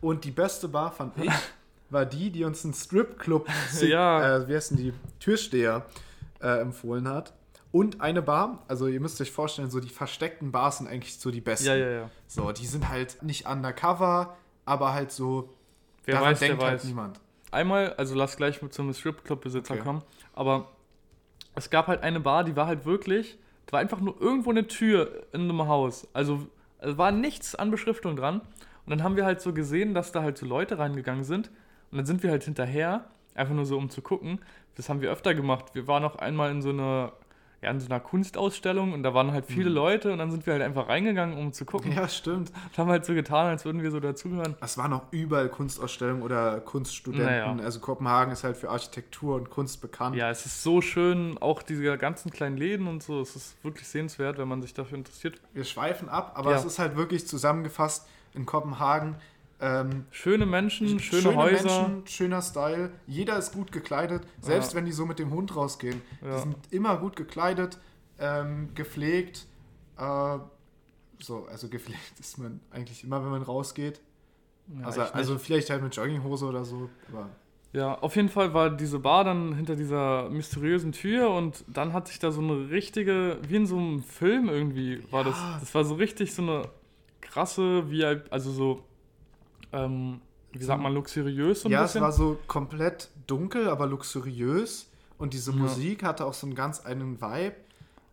[0.00, 1.30] Und die beste Bar fand ich,
[1.90, 3.48] war die, die uns ein Stripclub,
[3.82, 4.36] Ja.
[4.38, 5.86] äh, wie heißen die, Türsteher
[6.40, 7.32] äh, empfohlen hat.
[7.70, 11.30] Und eine Bar, also ihr müsst euch vorstellen, so die versteckten Bars sind eigentlich so
[11.30, 11.66] die besten.
[11.66, 12.10] Ja, ja, ja.
[12.26, 15.52] So, die sind halt nicht undercover, aber halt so,
[16.04, 16.84] Wer daran weiß, denkt halt weiß.
[16.84, 17.20] niemand.
[17.50, 19.82] einmal, also lass gleich mit zum Stripclub-Besitzer Okay.
[19.82, 20.02] kommen,
[20.34, 20.70] aber
[21.54, 24.66] es gab halt eine Bar, die war halt wirklich, da war einfach nur irgendwo eine
[24.66, 26.06] Tür in einem Haus.
[26.14, 26.46] Also
[26.78, 28.40] es war nichts an Beschriftung dran.
[28.40, 31.50] Und dann haben wir halt so gesehen, dass da halt so Leute reingegangen sind.
[31.90, 33.04] Und dann sind wir halt hinterher.
[33.34, 34.40] einfach nur so um zu gucken.
[34.74, 35.66] Das haben wir öfter gemacht.
[35.74, 37.12] Wir waren auch einmal in so einer
[37.60, 39.74] ja, in so einer Kunstausstellung und da waren halt viele Mhm.
[39.74, 41.90] Leute und dann sind wir halt einfach reingegangen, um zu gucken.
[41.92, 42.50] Ja, stimmt.
[42.50, 44.54] Und haben halt so getan, als würden wir so dazugehören.
[44.60, 47.26] Es waren auch überall Kunstausstellungen oder Kunststudenten.
[47.26, 47.56] Naja.
[47.64, 50.14] Also Kopenhagen ist halt für Architektur und Kunst bekannt.
[50.14, 53.20] Ja, es ist so schön, auch diese ganzen kleinen Läden und so.
[53.20, 55.40] Es ist wirklich sehenswert, wenn man sich dafür interessiert.
[55.52, 56.56] Wir schweifen ab, aber Ja.
[56.58, 59.16] es ist halt wirklich zusammengefasst in Kopenhagen.
[59.60, 61.88] Ähm, Schöne Menschen, schöne, Häuser.
[61.88, 62.90] Menschen, schöner Style.
[63.06, 66.00] Jeder ist gut gekleidet, selbst wenn die so mit dem Hund rausgehen.
[66.22, 66.36] Ja.
[66.36, 67.78] Die sind immer gut gekleidet,
[68.18, 69.46] ähm, gepflegt.
[69.96, 70.38] Äh,
[71.18, 74.00] so, also gepflegt ist man eigentlich immer, wenn man rausgeht.
[74.78, 76.90] Ja, also, also vielleicht halt mit Jogginghose oder so.
[77.72, 82.08] Ja, auf jeden Fall war diese Bar dann hinter dieser mysteriösen Tür und dann hat
[82.08, 85.36] sich da so eine richtige, wie in so einem Film irgendwie, war das.
[85.36, 85.56] Ja.
[85.60, 86.68] Das war so richtig so eine
[87.20, 88.84] krasse, wie also so,
[89.72, 90.20] ähm,
[90.52, 92.02] wie sagt man, luxuriös so ein ja, es bisschen.
[92.02, 94.90] war so komplett dunkel, aber luxuriös.
[95.18, 95.56] Und diese Ja.
[95.58, 97.54] Musik hatte auch so einen ganz eigenen Vibe.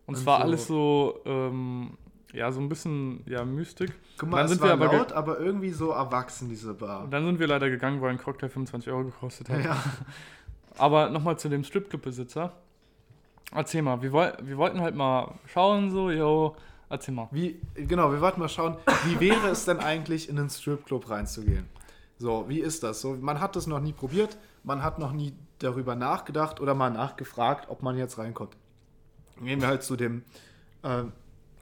[0.06, 1.96] und es und war so- alles so, ähm,
[2.32, 3.92] ja, so ein bisschen, ja, Mystik.
[4.18, 7.04] Guck Dann mal, es sind war wir aber laut, aber irgendwie so erwachsen, diese Bar.
[7.04, 9.64] Und dann sind wir leider gegangen, weil ein Cocktail 25 Euro gekostet hat.
[9.64, 9.76] Ja.
[10.78, 12.52] Aber nochmal zu dem Stripclub-Besitzer.
[13.52, 16.54] Erzähl mal, wir, woll wir wollten halt mal schauen, so, yo,
[16.88, 17.28] erzähl mal.
[17.30, 21.66] Wie, genau, wir wollten mal schauen, wie wäre es denn eigentlich, in einen Stripclub reinzugehen?
[22.18, 23.00] So, wie ist das?
[23.00, 26.90] So, man hat das noch nie probiert, man hat noch nie darüber nachgedacht oder mal
[26.90, 28.56] nachgefragt, ob man jetzt reinkommt.
[29.42, 30.22] Gehen wir halt zu dem
[30.82, 31.04] äh,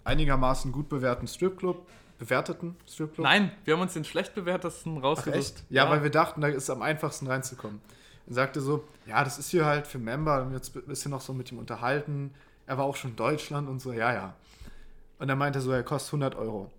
[0.04, 1.87] einigermaßen gut bewerteten Stripclub,
[2.18, 3.24] bewerteten Stripclub.
[3.24, 5.37] Nein, wir haben uns den schlecht bewertesten rausgesucht.
[5.37, 5.64] echt?
[5.70, 7.80] Ja, weil wir dachten, da ist am einfachsten reinzukommen.
[8.26, 11.20] Er sagte so, ja, das ist hier halt für Member, und jetzt ein bisschen noch
[11.20, 12.32] so mit ihm unterhalten.
[12.66, 14.34] Er war auch schon in Deutschland und so, ja, ja.
[15.24, 16.70] Und dann meinte er so, er kostet 100 Euro.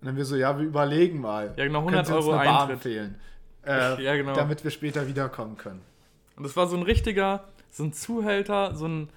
[0.00, 1.52] Und dann wir so, ja, wir überlegen mal.
[1.58, 2.76] Ja, genau, Können 100 Sie uns Euro eine Bar Eintritt.
[2.76, 3.14] empfehlen,
[3.66, 4.32] äh, Ja, genau.
[4.32, 5.82] damit wir später wiederkommen können.
[6.38, 9.10] Und das war so ein richtiger, so ein Zuhälter, so ein,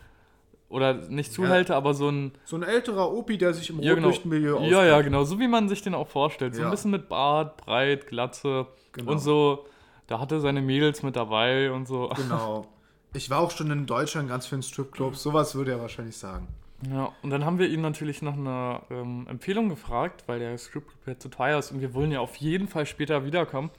[0.68, 4.08] oder nicht Zuhälter, aber so ein, So ein älterer Opi, der sich im ja, genau,
[4.08, 4.72] Rotlichtmilieu auskennt.
[4.74, 6.54] ja, ja, genau, so wie man sich den auch vorstellt.
[6.54, 6.68] So Ja.
[6.68, 9.14] ein bisschen mit Bart, breit, Glatze Genau.
[9.14, 9.68] und so,
[10.08, 12.10] da hatte seine Mädels mit dabei und so.
[12.18, 12.68] Genau.
[13.14, 16.48] Ich war auch schon in Deutschland ganz vielen Stripclubs, sowas würde er wahrscheinlich sagen.
[16.90, 20.92] Ja, und dann haben wir ihn natürlich nach einer ähm, Empfehlung gefragt, weil der Script
[21.06, 23.70] ja zu teuer ist und wir wollen ja auf jeden Fall später wiederkommen.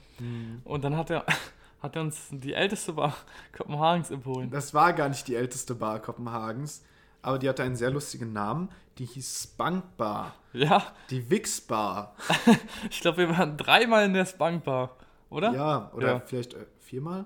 [0.65, 1.25] Und dann hat er,
[1.81, 3.15] hat er uns die älteste Bar
[3.57, 4.51] Kopenhagens empfohlen.
[4.51, 6.83] Das war gar nicht die älteste Bar Kopenhagens,
[7.23, 8.69] aber die hatte einen sehr lustigen Namen.
[8.99, 10.35] Die hieß Spunk Bar.
[10.53, 12.13] Ja, Die Wix Bar.
[12.91, 14.95] ich glaube, wir waren dreimal in der Spankbar,
[15.31, 15.51] oder?
[15.53, 16.19] Ja, oder Ja.
[16.19, 17.25] vielleicht äh, viermal?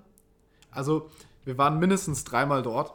[0.72, 1.10] Also,
[1.44, 2.94] wir waren mindestens dreimal dort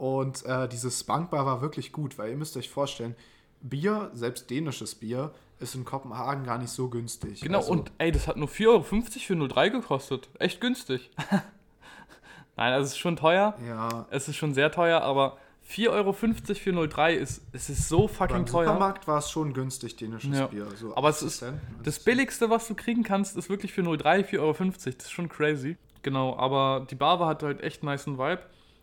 [0.00, 3.14] und äh, diese Spunk Bar war wirklich gut, weil ihr müsst euch vorstellen,
[3.60, 7.42] Bier, selbst dänisches Bier, ist in Kopenhagen gar nicht so günstig.
[7.42, 10.30] Genau, Also, und ey, das hat nur 4,50 Euro für 03 gekostet.
[10.38, 11.10] Echt günstig.
[12.56, 13.54] Nein, also es ist schon teuer.
[13.68, 15.36] Ja, Es ist schon sehr teuer, aber
[15.68, 18.68] 4,50 Euro für 03 ist, es ist so fucking im teuer.
[18.68, 20.46] Supermarkt war es schon günstig, dänisches Ja.
[20.46, 20.66] Bier.
[20.76, 21.44] So Aber es 80 ist?
[21.84, 24.54] Das Billigste, was du kriegen kannst, ist wirklich für 03 4,50 Euro.
[24.62, 25.76] Das ist schon crazy.
[26.00, 28.40] Genau, aber die Bar hat halt echt nice Vibe.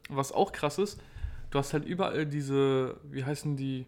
[0.09, 1.01] Was auch krass ist,
[1.51, 3.85] du hast halt überall diese, wie heißen die,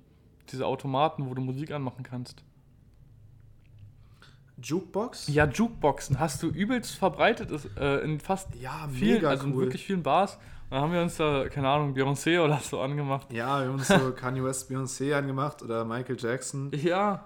[0.52, 2.43] diese Automaten, wo du Musik anmachen kannst.
[4.62, 5.28] Jukebox?
[5.30, 9.63] Ja, Jukeboxen hast du übelst verbreitet ist, äh, in fast Ja, vielen, also in cool.
[9.65, 10.36] wirklich vielen Bars.
[10.36, 13.32] Und dann haben wir uns da, keine Ahnung, Beyoncé oder so angemacht.
[13.32, 16.72] Ja, wir haben uns so Kanye West, Beyoncé angemacht oder Michael Jackson.
[16.74, 17.26] Ja,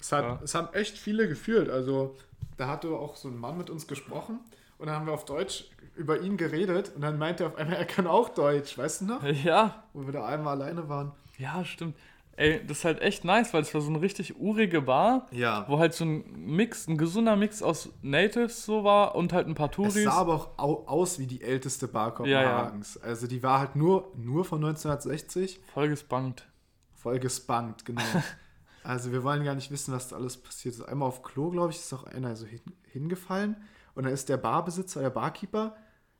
[0.00, 0.40] Es, hat, Ja.
[0.42, 1.70] es haben echt viele gefühlt.
[1.70, 2.16] Also,
[2.56, 4.40] da hatte auch so ein Mann mit uns gesprochen
[4.78, 7.76] und dann haben wir auf Deutsch über ihn geredet und dann meinte er auf einmal,
[7.76, 9.22] er kann auch Deutsch, weißt du noch?
[9.44, 11.12] ja, Wo wir da einmal alleine waren.
[11.38, 11.96] ja, stimmt.
[12.38, 15.26] Ey, das ist halt echt nice, weil es war so eine richtig urige Bar.
[15.30, 15.64] Ja.
[15.68, 19.54] wo halt so ein Mix, ein gesunder Mix aus Natives so war und halt ein
[19.54, 20.04] paar Es Touris.
[20.04, 22.42] sah aber auch au aus wie die älteste Bar Ja, ja.
[22.42, 22.98] Kopenhagens.
[22.98, 25.60] Also, die war halt nur, nur von 1960.
[25.72, 26.46] Voll gespankt.
[26.94, 28.02] Voll gespannt, genau.
[28.84, 30.82] also wir wollen gar nicht wissen, was da alles passiert ist.
[30.82, 32.60] Einmal auf Klo, glaube ich, ist auch einer so hin,
[32.92, 33.56] hingefallen
[33.94, 35.74] und dann ist der Barbesitzer, der Barkeeper,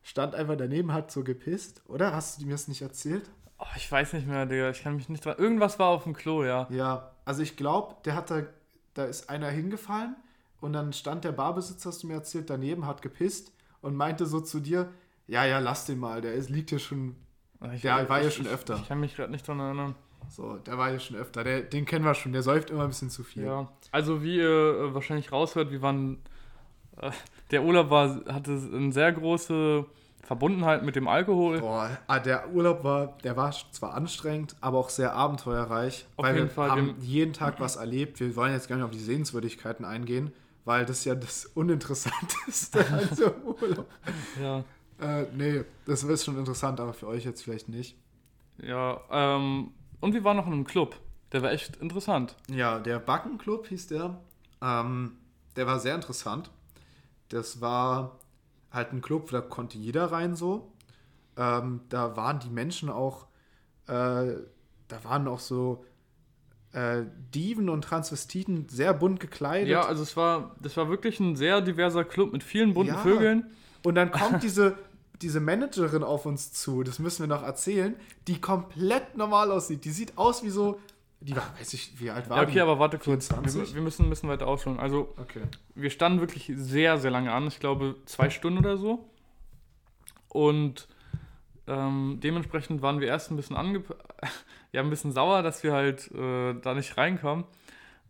[0.08, 2.12] stand einfach daneben, hat so gepisst, oder?
[2.14, 3.28] Hast du mir das nicht erzählt?
[3.58, 4.70] Oh, ich weiß nicht mehr, Digga.
[4.70, 5.36] Ich kann mich nicht dran.
[5.38, 6.66] Irgendwas war auf dem Klo, ja.
[6.70, 8.42] Ja, also ich glaube, der hat da,
[8.94, 10.14] da ist einer hingefallen
[10.60, 14.40] und dann stand der Barbesitzer, hast du mir erzählt, daneben, hat gepisst und meinte so
[14.40, 14.90] zu dir,
[15.26, 17.16] ja, ja, lass den mal, der ist, liegt hier schon,
[17.74, 18.76] Ich, Der war ja ich- schon ich, öfter.
[18.76, 19.94] Ich kann mich gerade nicht dran erinnern.
[20.28, 22.88] so, der war hier schon öfter, der, den kennen wir schon, der säuft immer ein
[22.88, 23.44] bisschen zu viel.
[23.44, 23.72] Ja.
[23.90, 24.44] Also, wie ihr
[24.90, 26.18] äh, wahrscheinlich raushört, wir waren.
[26.98, 27.10] Äh,
[27.50, 29.84] der Urlaub war, hatte eine sehr große
[30.22, 31.60] Verbundenheit mit dem Alkohol.
[31.60, 36.34] Boah, ah, der Urlaub war, der war zwar anstrengend, aber auch sehr abenteuerreich, Auf weil
[36.34, 38.18] jeden wir Fall, haben jeden Tag was erlebt.
[38.18, 40.32] Wir wollen jetzt gar nicht auf die Sehenswürdigkeiten eingehen,
[40.64, 43.86] weil das ja das Uninteressanteste an so einem Urlaub.
[44.42, 44.64] Ja.
[44.98, 47.96] Äh, nee, das ist schon interessant, aber für euch jetzt vielleicht nicht.
[48.58, 50.96] Ja, ähm, und wir waren noch in einem Club.
[51.32, 52.36] Der war echt interessant.
[52.48, 54.18] Ja, der Backenclub hieß der.
[54.62, 55.12] Ähm,
[55.54, 56.50] der war sehr interessant.
[57.28, 58.18] Das war
[58.70, 60.72] halt ein Club, da konnte jeder rein so.
[61.36, 63.26] Ähm, da waren die Menschen auch,
[63.86, 64.34] äh,
[64.88, 65.84] da waren auch so
[66.72, 69.68] äh, Diven und Transvestiten sehr bunt gekleidet.
[69.68, 73.00] Ja, also es war, das war wirklich ein sehr diverser Club mit vielen bunten Ja.
[73.00, 73.50] Vögeln.
[73.82, 74.76] Und dann kommt diese,
[75.22, 77.96] diese Managerin auf uns zu, das müssen wir noch erzählen,
[78.28, 79.84] die komplett normal aussieht.
[79.84, 80.80] Die sieht aus wie so,
[81.26, 82.60] die war, weiß ich, wie alt war Ja, okay, die?
[82.60, 83.28] aber warte kurz.
[83.28, 83.70] 24?
[83.70, 84.78] Wir, wir müssen ein bisschen weiter ausholen.
[84.78, 85.42] Also, Okay.
[85.74, 87.46] wir standen wirklich sehr, sehr lange an.
[87.48, 89.08] Ich glaube, zwei Stunden oder so.
[90.28, 90.88] Und
[91.66, 93.82] ähm, dementsprechend waren wir erst ein bisschen ange
[94.72, 97.44] ja, ein bisschen sauer, dass wir halt äh, da nicht reinkommen.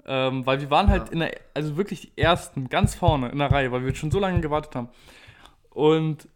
[0.08, 1.12] Ähm, weil wir waren halt Ja.
[1.12, 4.20] in der, also wirklich die ersten, ganz vorne in der Reihe, weil wir schon so
[4.20, 4.88] lange gewartet haben.
[5.70, 6.28] Und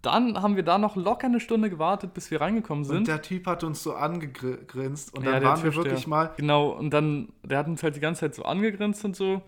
[0.00, 3.08] dann haben wir da noch locker eine Stunde gewartet, bis wir reingekommen Und sind.
[3.08, 6.70] der Typ hat uns so angegrinst und Ja, dann der waren wir wirklich mal, Genau,
[6.70, 9.42] und dann, der hat uns halt die ganze Zeit so angegrinst und so.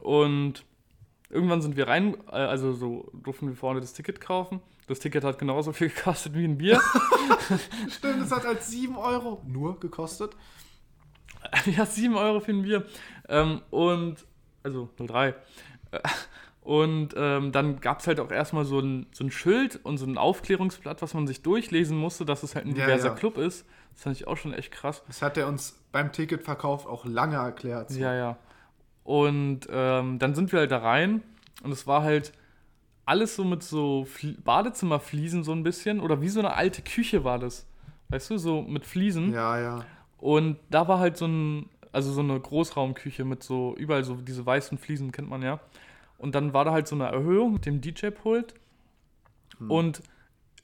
[0.00, 0.64] Und
[1.30, 4.60] irgendwann sind wir rein, äh, also so durften wir vorne das Ticket kaufen.
[4.86, 6.80] Das Ticket hat genauso viel gekostet wie ein Bier.
[7.90, 10.36] stimmt, es hat halt 7 Euro nur gekostet.
[11.66, 12.86] ja, 7 Euro für ein Bier.
[13.28, 14.24] Ähm, und,
[14.62, 15.34] also 03.
[16.68, 20.04] Und ähm, dann gab es halt auch erstmal so ein, so ein Schild und so
[20.04, 23.14] ein Aufklärungsblatt, was man sich durchlesen musste, dass es halt ein Ja, diverser ja.
[23.14, 23.64] Club ist.
[23.94, 25.02] Das fand ich auch schon echt krass.
[25.06, 27.88] Das hat er uns beim Ticketverkauf auch lange erklärt.
[27.88, 27.98] so.
[27.98, 28.36] Ja, ja.
[29.02, 31.22] Und ähm, dann sind wir halt da rein
[31.62, 32.34] und es war halt
[33.06, 37.24] alles so mit so Flie Badezimmerfliesen so ein bisschen oder wie so eine alte Küche
[37.24, 37.66] war das.
[38.10, 39.32] Weißt du, so mit Fliesen.
[39.32, 39.86] ja, ja.
[40.18, 44.44] Und da war halt so ein, also so eine Großraumküche mit so, überall so diese
[44.44, 45.60] weißen Fliesen, kennt man ja.
[46.18, 48.54] Und dann war da halt so eine Erhöhung mit dem DJ-Pult.
[49.58, 49.70] Hm.
[49.70, 50.02] Und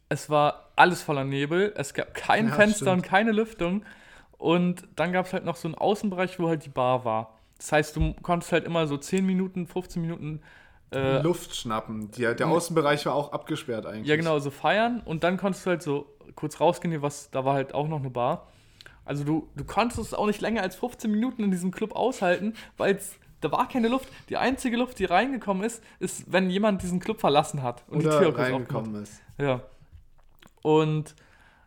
[0.08, 1.72] es war alles voller Nebel.
[1.76, 2.96] Es gab kein Ja, Fenster stimmt.
[2.96, 3.84] und keine Lüftung.
[4.36, 7.38] Und dann gab es halt noch so einen Außenbereich, wo halt die Bar war.
[7.56, 10.42] Das heißt, du konntest halt immer so 10 Minuten, 15 Minuten
[10.92, 12.10] äh, Luft schnappen.
[12.10, 14.06] Die, der Außenbereich war auch abgesperrt eigentlich.
[14.06, 17.54] ja, genau, so feiern und dann konntest du halt so kurz rausgehen, was, da war
[17.54, 18.48] halt auch noch eine Bar.
[19.04, 22.54] Also du, du konntest es auch nicht länger als 15 Minuten in diesem Club aushalten,
[22.76, 24.08] weil es, da war keine Luft.
[24.28, 28.10] Die einzige Luft, die reingekommen ist, ist, wenn jemand diesen Club verlassen hat und Oder
[28.10, 29.20] die Tür kurz reingekommen ist.
[29.38, 29.60] Ja.
[30.62, 31.14] Und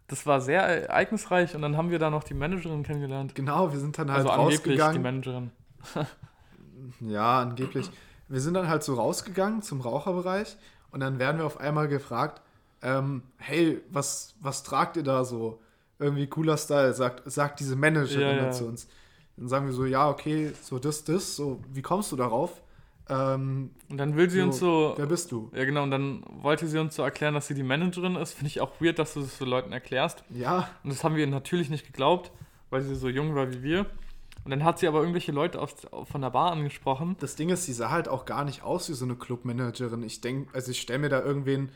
[0.08, 3.36] das war sehr ereignisreich und dann haben wir da noch die Managerin kennengelernt.
[3.36, 5.02] Genau, wir sind dann halt Also angeblich die rausgegangen.
[5.02, 5.52] Managerin.
[7.02, 7.90] Ja, angeblich.
[8.30, 10.58] Wir sind dann halt so rausgegangen zum Raucherbereich
[10.92, 12.42] und dann werden wir auf einmal gefragt,
[12.82, 15.60] ähm, hey, was, was tragt ihr da so?
[16.00, 18.52] Irgendwie cooler Style, sagt, sagt diese Managerin Ja, ja.
[18.52, 18.88] zu uns.
[19.38, 22.62] Dann sagen wir so, ja, okay, so das, das, so, wie kommst du darauf?
[23.10, 25.50] Ähm, Und dann will sie uns so wer bist du?
[25.56, 28.34] Ja, genau, und dann wollte sie uns so erklären, dass sie die Managerin ist.
[28.34, 30.24] Finde ich auch weird, dass du das so Leuten erklärst.
[30.30, 32.32] Ja, Und das haben wir natürlich nicht geglaubt,
[32.70, 33.86] weil sie so jung war wie wir.
[34.44, 35.76] Und dann hat sie aber irgendwelche Leute aus,
[36.10, 37.16] von der Bar angesprochen.
[37.20, 40.04] das Ding ist, sie sah halt auch gar nicht aus wie so eine Clubmanagerin.
[40.04, 41.70] Ich denke, also ich stelle mir da irgendwen,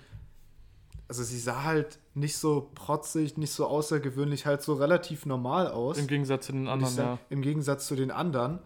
[1.11, 5.97] also sie sah halt nicht so protzig, nicht so außergewöhnlich, halt so relativ normal aus.
[5.97, 7.25] Im Gegensatz zu den ich anderen, sagen, ja.
[7.29, 8.59] Im Gegensatz zu den anderen.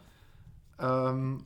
[0.77, 1.43] Ähm,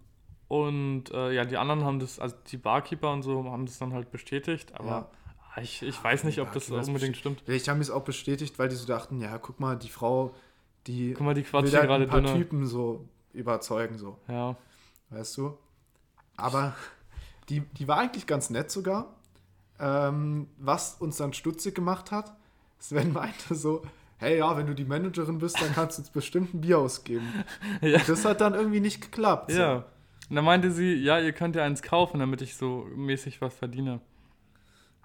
[0.50, 3.94] Und äh, ja, die anderen haben das, also die Barkeeper und so haben das dann
[3.94, 4.74] halt bestätigt.
[4.76, 5.10] Aber Ja.
[5.56, 7.44] ah, ich, ich weiß nicht, ob das unbedingt stimmt.
[7.46, 10.36] vielleicht haben die es auch bestätigt, weil die so dachten, ja, guck mal, die Frau,
[10.86, 12.36] die Guck mal, die will quatschen halt gerade ein paar dünner.
[12.36, 14.58] Typen so überzeugen, so, Ja.
[15.12, 15.58] weißt du?
[16.36, 16.76] Aber
[17.48, 19.16] die, die war eigentlich ganz nett sogar.
[19.80, 22.34] Ähm, was uns dann stutzig gemacht hat,
[22.80, 23.84] Sven meinte so,
[24.18, 27.28] hey ja, wenn du die Managerin bist, dann kannst du uns bestimmt ein Bier ausgeben.
[27.82, 28.00] Ja.
[28.06, 29.52] Das hat dann irgendwie nicht geklappt.
[29.52, 29.60] so.
[29.60, 29.86] ja.
[30.30, 33.54] Und dann meinte sie, ja, ihr könnt ja eins kaufen, damit ich so mäßig was
[33.56, 34.00] verdiene.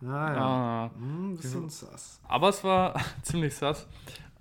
[0.02, 0.36] Ah, ja.
[0.36, 0.90] Ah.
[0.96, 2.20] Hm, bisschen sass.
[2.28, 3.86] Aber es war ziemlich sass.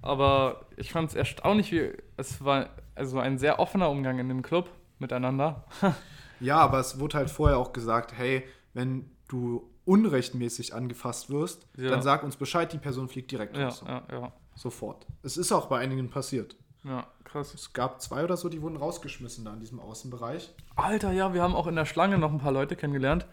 [0.01, 4.41] Aber ich fand es erstaunlich, wie es war also ein sehr offener Umgang in dem
[4.41, 4.69] Club
[4.99, 5.65] miteinander.
[6.39, 8.43] Ja, aber es wurde halt vorher auch gesagt, hey,
[8.73, 11.89] wenn du unrechtmäßig angefasst wirst, Ja.
[11.89, 13.83] dann sag uns Bescheid, die Person fliegt direkt Ja, raus.
[13.87, 14.31] ja, ja.
[14.55, 15.05] Sofort.
[15.23, 16.55] Es ist auch bei einigen passiert.
[16.83, 17.53] Ja, krass.
[17.53, 20.53] Es gab zwei oder so, die wurden rausgeschmissen da in diesem Außenbereich.
[20.75, 23.25] Alter, ja, wir haben auch in der Schlange noch ein paar Leute kennengelernt.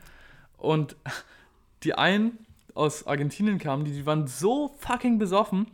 [0.57, 0.97] Und
[1.83, 2.39] die einen
[2.75, 5.67] aus Argentinien kamen, die, die waren so fucking besoffen.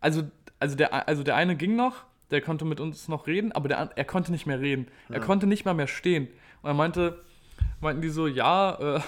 [0.00, 0.24] Also,
[0.58, 3.90] also, der, also der eine ging noch, der konnte mit uns noch reden, aber der,
[3.94, 4.88] er konnte nicht mehr reden.
[5.08, 5.24] Er Ja.
[5.24, 6.26] konnte nicht mal mehr stehen.
[6.62, 7.22] Und er meinte,
[7.80, 9.00] meinten die so, ja, äh,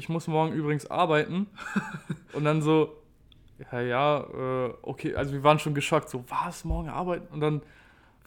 [0.00, 1.46] ich muss morgen übrigens arbeiten.
[2.32, 2.96] Und dann so,
[3.70, 7.32] ja, ja, äh, okay, also wir waren schon geschockt, so, was, morgen arbeiten?
[7.32, 7.62] Und dann,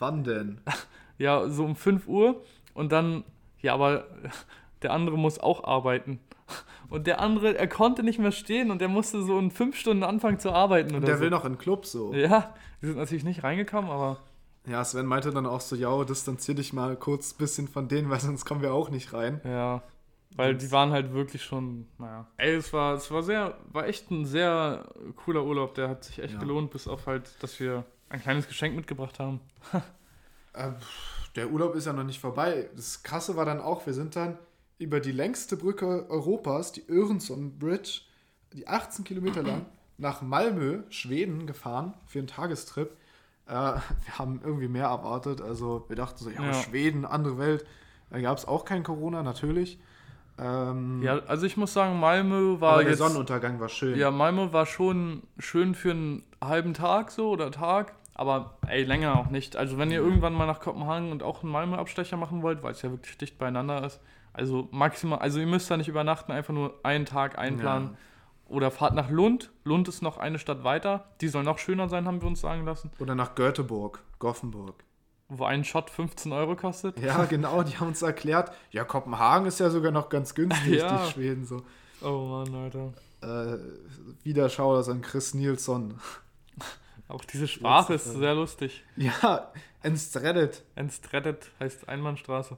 [0.04, 0.60] Wann denn?
[1.18, 2.42] ja, so um 5 Uhr
[2.74, 3.24] und dann,
[3.62, 4.06] ja, aber
[4.82, 6.20] der andere muss auch arbeiten.
[6.90, 10.04] Und der andere, er konnte nicht mehr stehen und der musste so in fünf Stunden
[10.04, 10.94] anfangen zu arbeiten.
[10.94, 11.22] Und der so.
[11.22, 12.14] will noch in den Club so.
[12.14, 14.20] Ja, die sind natürlich nicht reingekommen, aber.
[14.68, 18.10] Ja, Sven meinte dann auch so, ja, distanzier dich mal kurz ein bisschen von denen,
[18.10, 19.42] weil sonst kommen wir auch nicht rein.
[19.46, 19.82] Ja.
[20.36, 22.28] Weil die waren halt wirklich schon, naja.
[22.38, 25.76] Ey, es war, es war sehr, war echt ein sehr cooler Urlaub.
[25.76, 26.39] Der hat sich echt ja.
[26.39, 29.41] gelohnt, bis auf halt, dass wir ein kleines Geschenk mitgebracht haben.
[30.54, 30.72] äh,
[31.36, 32.69] der Urlaub ist ja noch nicht vorbei.
[32.76, 34.38] Das Krasse war dann auch, wir sind dann
[34.78, 38.02] über die längste Brücke Europas, die Öresund Bridge,
[38.54, 39.65] die 18 Kilometer lang,
[39.98, 42.91] nach Malmö, Schweden, gefahren für einen Tagestrip.
[43.48, 45.41] Äh, wir haben irgendwie mehr erwartet.
[45.41, 46.54] Also wir dachten so, ja, ja.
[46.54, 47.65] Schweden, andere Welt.
[48.10, 49.80] Da gab es auch kein Corona, natürlich.
[50.38, 52.74] Ähm, ja, also ich muss sagen, Malmö war.
[52.74, 53.98] Aber der jetzt, Sonnenuntergang war schön.
[53.98, 57.93] Ja, Malmö war schon schön für einen halben Tag so oder Tag.
[58.15, 59.56] Aber ey, länger auch nicht.
[59.56, 62.82] Also wenn ihr irgendwann mal nach Kopenhagen und auch einen Malmö-Abstecher machen wollt, weil es
[62.82, 64.00] ja wirklich dicht beieinander ist,
[64.34, 67.91] also maximal, also ihr müsst da nicht übernachten, einfach nur einen Tag einplanen.
[67.91, 67.98] Ja.
[68.50, 69.52] Oder fahrt nach Lund.
[69.63, 71.06] Lund ist noch eine Stadt weiter.
[71.22, 72.91] Die soll noch schöner sein, haben wir uns sagen lassen.
[73.00, 74.84] Oder nach Göteborg, Goffenburg
[75.30, 77.00] wo ein Shot 15 Euro kostet.
[77.00, 81.06] Ja, genau, die haben uns erklärt, ja, Kopenhagen ist ja sogar noch ganz günstig, ja.
[81.06, 81.64] die Schweden so.
[82.02, 82.94] Oh Mann, Alter.
[83.22, 83.58] Äh,
[84.24, 86.00] wieder schau das an Chris Nilsson.
[87.08, 88.84] Auch diese Sprache ist sehr lustig.
[88.96, 90.64] Ja, Enstredet.
[90.76, 92.58] Enstredet heißt Einbahnstraße.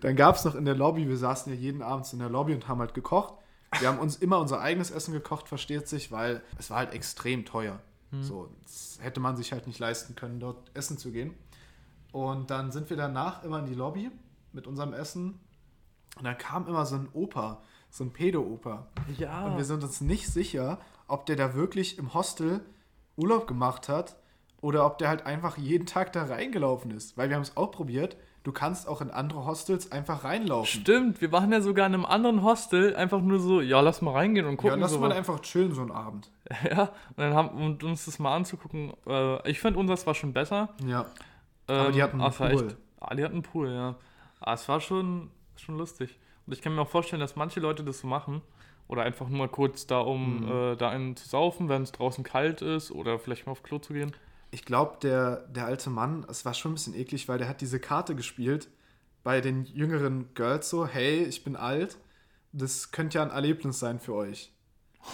[0.00, 2.54] Dann gab es noch in der Lobby, wir saßen ja jeden Abend in der Lobby
[2.54, 3.34] und haben halt gekocht.
[3.78, 7.44] Wir haben uns immer unser eigenes Essen gekocht, versteht sich, weil es war halt extrem
[7.44, 7.78] teuer.
[8.10, 8.22] Hm.
[8.22, 11.34] So, das hätte man sich halt nicht leisten können, dort essen zu gehen.
[12.12, 14.10] Und dann sind wir danach immer in die Lobby
[14.52, 15.40] mit unserem Essen.
[16.16, 18.88] Und dann kam immer so ein Opa, so ein Pedo-Opa.
[19.18, 19.46] Ja.
[19.46, 22.60] Und wir sind uns nicht sicher, ob der da wirklich im Hostel
[23.16, 24.16] Urlaub gemacht hat
[24.60, 27.16] oder ob der halt einfach jeden Tag da reingelaufen ist.
[27.16, 30.80] Weil wir haben es auch probiert du kannst auch in andere Hostels einfach reinlaufen.
[30.80, 34.12] Stimmt, wir waren ja sogar in einem anderen Hostel einfach nur so, ja, lass mal
[34.12, 34.78] reingehen und gucken.
[34.78, 36.30] Ja, lass so mal einfach chillen so einen Abend.
[36.70, 38.92] Ja, und dann haben und uns das mal anzugucken.
[39.06, 40.70] Äh, ich fand unseres war schon besser.
[40.86, 41.06] Ja.
[41.68, 42.50] Ähm, Aber die hatten einen Pool.
[42.50, 43.96] Echt, ah, die hatten einen Pool, ja.
[44.40, 46.18] Aber es war schon, schon lustig.
[46.46, 48.40] Und ich kann mir auch vorstellen, dass manche Leute das so machen.
[48.86, 50.72] Oder einfach nur mal kurz da, um mhm.
[50.72, 53.78] äh, da einen zu saufen, wenn es draußen kalt ist oder vielleicht mal auf Klo
[53.78, 54.14] zu gehen
[54.50, 57.60] ich glaube, der, der alte Mann, es war schon ein bisschen eklig, weil der hat
[57.60, 58.68] diese Karte gespielt
[59.22, 61.98] bei den jüngeren Girls so, hey, ich bin alt,
[62.52, 64.52] das könnte ja ein Erlebnis sein für euch.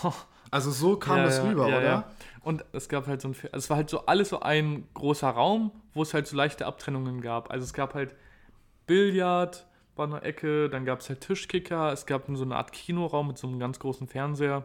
[0.50, 2.12] Also so kam ja, das ja, rüber, ja, oder?
[2.42, 5.72] Und es gab halt so ein, es war halt so alles so ein großer Raum,
[5.94, 7.50] wo es halt so leichte Abtrennungen gab.
[7.50, 8.14] Also es gab halt
[8.86, 9.66] Billard,
[9.96, 13.38] war eine Ecke, dann gab es halt Tischkicker, es gab so eine Art Kinoraum mit
[13.38, 14.64] so einem ganz großen Fernseher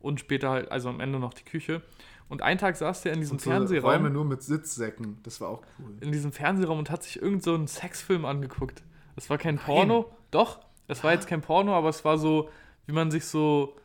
[0.00, 1.82] und später halt, also am Ende noch die Küche.
[2.30, 3.90] Und einen Tag saß der in diesem und so Fernsehraum.
[3.90, 5.96] Räume nur mit Sitzsäcken, das war auch cool.
[6.00, 8.82] In diesem Fernsehraum und hat sich irgend so einen Sexfilm angeguckt.
[9.16, 9.64] Das war kein Nein.
[9.64, 10.12] Porno.
[10.30, 12.48] Doch, es war jetzt kein Porno, aber es war so,
[12.86, 13.76] wie man sich so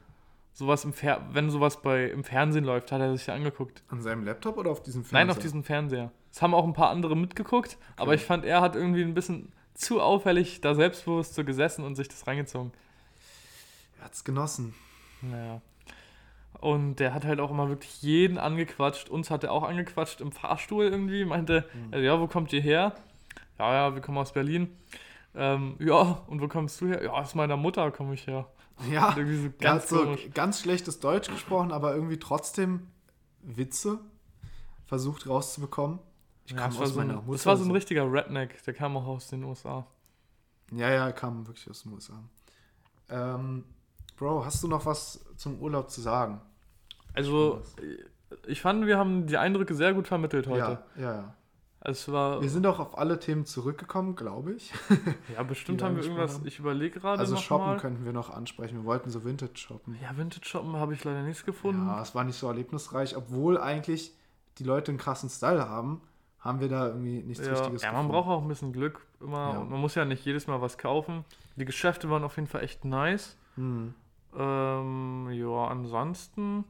[0.53, 3.83] sowas im Fer wenn sowas bei im Fernsehen läuft, hat er sich ja angeguckt.
[3.89, 5.25] An seinem Laptop oder auf diesem Fernseher?
[5.25, 6.11] Nein, auf diesem Fernseher.
[6.31, 7.93] Es haben auch ein paar andere mitgeguckt, okay.
[7.97, 11.95] aber ich fand, er hat irgendwie ein bisschen zu auffällig da selbstbewusst so gesessen und
[11.95, 12.71] sich das reingezogen.
[13.99, 14.73] Er hat's genossen.
[15.21, 15.61] Naja.
[16.61, 19.09] Und der hat halt auch immer wirklich jeden angequatscht.
[19.09, 21.25] Uns hat er auch angequatscht im Fahrstuhl irgendwie.
[21.25, 22.03] Meinte, mhm.
[22.03, 22.95] ja, wo kommt ihr her?
[23.59, 24.75] Ja, ja, wir kommen aus Berlin.
[25.35, 27.03] Ähm, ja, und wo kommst du her?
[27.03, 28.47] Ja, aus meiner Mutter komme ich her.
[28.89, 32.87] Ja, so ganz, so ganz schlechtes Deutsch gesprochen, aber irgendwie trotzdem
[33.41, 33.99] Witze
[34.85, 35.99] versucht rauszubekommen.
[36.45, 37.31] Ich ja, komme aus so meiner Mutter.
[37.31, 39.85] Das war so ein richtiger Redneck, der kam auch aus den USA.
[40.71, 42.23] Ja, ja, er kam wirklich aus den USA.
[43.09, 43.63] Ähm,
[44.17, 46.41] Bro, hast du noch was zum Urlaub zu sagen?
[47.13, 47.61] Also,
[48.47, 50.83] ich fand, wir haben die Eindrücke sehr gut vermittelt heute.
[50.95, 51.35] Ja, ja, ja.
[51.87, 54.73] Es war wir sind auch auf alle Themen zurückgekommen, glaube ich.
[55.35, 56.41] Ja, bestimmt haben wir irgendwas.
[56.43, 57.19] Ich überlege gerade.
[57.19, 57.77] Also, shoppen mal.
[57.77, 58.77] könnten wir noch ansprechen.
[58.77, 59.95] Wir wollten so Vintage shoppen.
[60.01, 61.85] Ja, Vintage shoppen habe ich leider nichts gefunden.
[61.85, 64.13] Ja, es war nicht so erlebnisreich, obwohl eigentlich
[64.57, 66.01] die Leute einen krassen Style haben,
[66.39, 67.53] haben wir da irgendwie nichts ja.
[67.53, 69.53] Richtiges Ja, man braucht auch ein bisschen Glück immer.
[69.53, 69.63] Ja.
[69.63, 71.23] Man muss ja nicht jedes Mal was kaufen.
[71.55, 73.37] Die Geschäfte waren auf jeden Fall echt nice.
[73.55, 73.93] Hm.
[74.37, 76.65] Ähm, ja, ansonsten,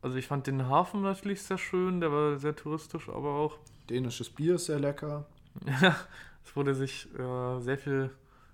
[0.00, 3.58] also ich fand den Hafen natürlich sehr schön, der war sehr touristisch, aber auch.
[3.90, 5.26] Dänisches Bier ist sehr lecker.
[5.82, 5.96] Ja,
[6.44, 8.10] es wurde sich äh, sehr viel.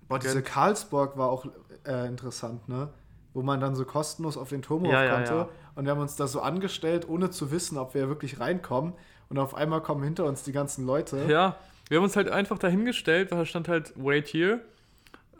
[0.07, 1.45] Boah, diese Karlsburg war auch
[1.85, 2.89] äh, interessant, ne?
[3.33, 5.31] Wo man dann so kostenlos auf den Turm ja, konnte.
[5.31, 5.49] Ja, ja.
[5.75, 8.93] Und wir haben uns da so angestellt, ohne zu wissen, ob wir wirklich reinkommen.
[9.29, 11.25] Und auf einmal kommen hinter uns die ganzen Leute.
[11.27, 11.57] Ja,
[11.89, 14.61] wir haben uns halt einfach dahingestellt, weil da stand halt Wait here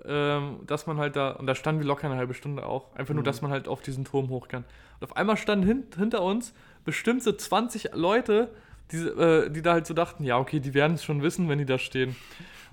[0.07, 3.13] ähm, dass man halt da, und da standen wir locker eine halbe Stunde auch, einfach
[3.13, 3.25] nur, mhm.
[3.25, 4.63] dass man halt auf diesen Turm hoch kann.
[4.99, 6.53] Und auf einmal standen hin, hinter uns
[6.83, 8.49] bestimmt so 20 Leute,
[8.91, 11.57] die, äh, die da halt so dachten, ja, okay, die werden es schon wissen, wenn
[11.57, 12.15] die da stehen.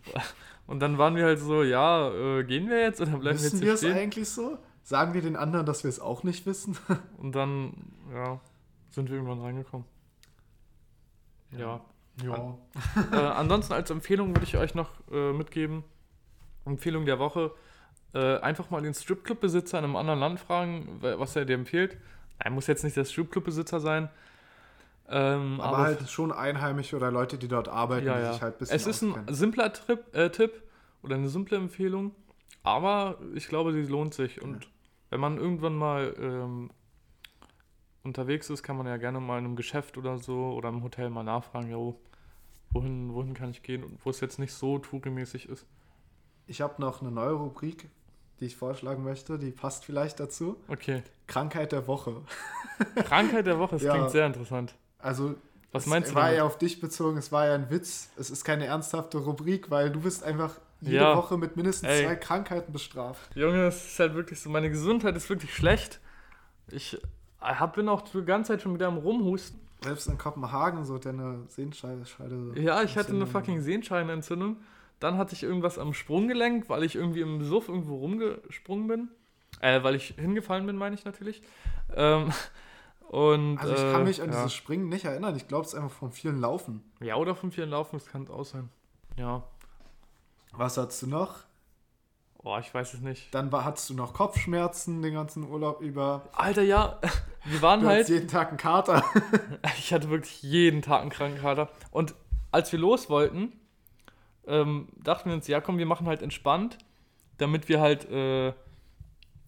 [0.67, 3.67] Und dann waren wir halt so, ja, äh, gehen wir jetzt oder bleiben Wissen wir
[3.67, 4.03] wir jetzt es hier stehen?
[4.03, 4.59] eigentlich so?
[4.85, 6.77] Sagen wir den anderen, dass wir es auch nicht wissen?
[7.19, 7.75] Und dann,
[8.13, 8.41] ja,
[8.91, 9.87] sind wir irgendwann reingekommen.
[11.51, 11.81] Ja.
[12.23, 12.59] Ja.
[13.11, 15.83] äh, ansonsten als Empfehlung würde ich euch noch äh, mitgeben,
[16.65, 17.53] Empfehlung der Woche,
[18.15, 21.97] äh, einfach mal den Stripclub-Besitzer in einem anderen Land fragen, wa- was er dir empfiehlt.
[22.39, 24.09] Er muss jetzt nicht der Stripclub-Besitzer sein.
[25.09, 28.33] Ähm, Aber, halt schon Einheimische oder Leute, die dort arbeiten, ja, die ja.
[28.33, 29.35] sich halt ein bisschen Es ist ein auskennen.
[29.35, 30.63] simpler Trip, äh, Tipp
[31.03, 32.15] oder eine simple Empfehlung,
[32.63, 34.41] aber ich glaube, sie lohnt sich.
[34.41, 34.69] Und
[35.11, 36.71] wenn man irgendwann mal ähm,
[38.05, 41.11] unterwegs ist, kann man ja gerne mal in einem Geschäft oder so oder im Hotel
[41.11, 41.99] mal nachfragen, jo,
[42.73, 45.67] wohin, wohin kann ich gehen und wo es jetzt nicht so tourimäßig ist.
[46.47, 47.89] Ich habe noch eine neue Rubrik,
[48.41, 49.39] die ich vorschlagen möchte.
[49.39, 50.57] Die passt vielleicht dazu.
[50.69, 51.03] Okay.
[51.27, 52.17] Krankheit der Woche.
[53.05, 53.95] Krankheit der Woche, das Ja.
[53.95, 54.75] klingt sehr interessant.
[54.99, 55.35] Also,
[55.73, 56.39] Was es meinst du war damit?
[56.39, 58.11] ja auf dich bezogen, es war ja ein Witz.
[58.19, 61.17] Es ist keine ernsthafte Rubrik, weil du bist einfach jede Ja.
[61.17, 62.05] Woche mit mindestens Ey.
[62.05, 63.35] zwei Krankheiten bestraft.
[63.37, 66.01] Junge, es ist halt wirklich so, meine Gesundheit ist wirklich schlecht.
[66.69, 67.01] Ich
[67.41, 69.61] hab, bin auch die ganze Zeit schon wieder am Rumhusten.
[69.83, 72.05] Selbst in Kopenhagen so deine Sehenscheide.
[72.07, 74.57] Scheide- Ja, ich hatte eine fucking Sehenscheinentzündung.
[75.03, 79.09] Dann hatte ich irgendwas am Sprunggelenk, weil ich irgendwie im Suff irgendwo rumgesprungen bin.
[79.61, 81.43] Äh, weil ich hingefallen bin, meine ich natürlich.
[81.95, 82.33] Ähm,
[83.09, 84.37] und, Also ich äh, kann mich an ja.
[84.37, 85.37] dieses Springen nicht erinnern.
[85.37, 86.83] Ich glaube, es ist einfach von vielen Laufen.
[87.01, 88.69] Ja, oder von vielen Laufen, das kann es auch sein.
[89.17, 89.43] Ja.
[90.53, 91.41] Was hattest du noch?
[92.43, 93.33] Boah, ich weiß es nicht.
[93.35, 96.29] Dann war, hattest du noch Kopfschmerzen den ganzen Urlaub über.
[96.33, 96.99] Alter, ja,
[97.45, 98.09] wir waren Du halt.
[98.09, 99.05] jeden Tag einen Kater.
[99.79, 101.69] Ich hatte wirklich jeden Tag einen Krankenkater.
[101.91, 102.15] Und
[102.51, 103.53] als wir los wollten,
[104.47, 106.79] ähm, dachten wir uns, ja komm, wir machen halt entspannt,
[107.39, 108.53] damit wir halt äh,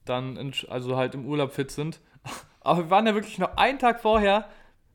[0.05, 2.01] dann entsch- also halt im Urlaub fit sind.
[2.61, 4.49] Aber wir waren ja wirklich noch einen Tag vorher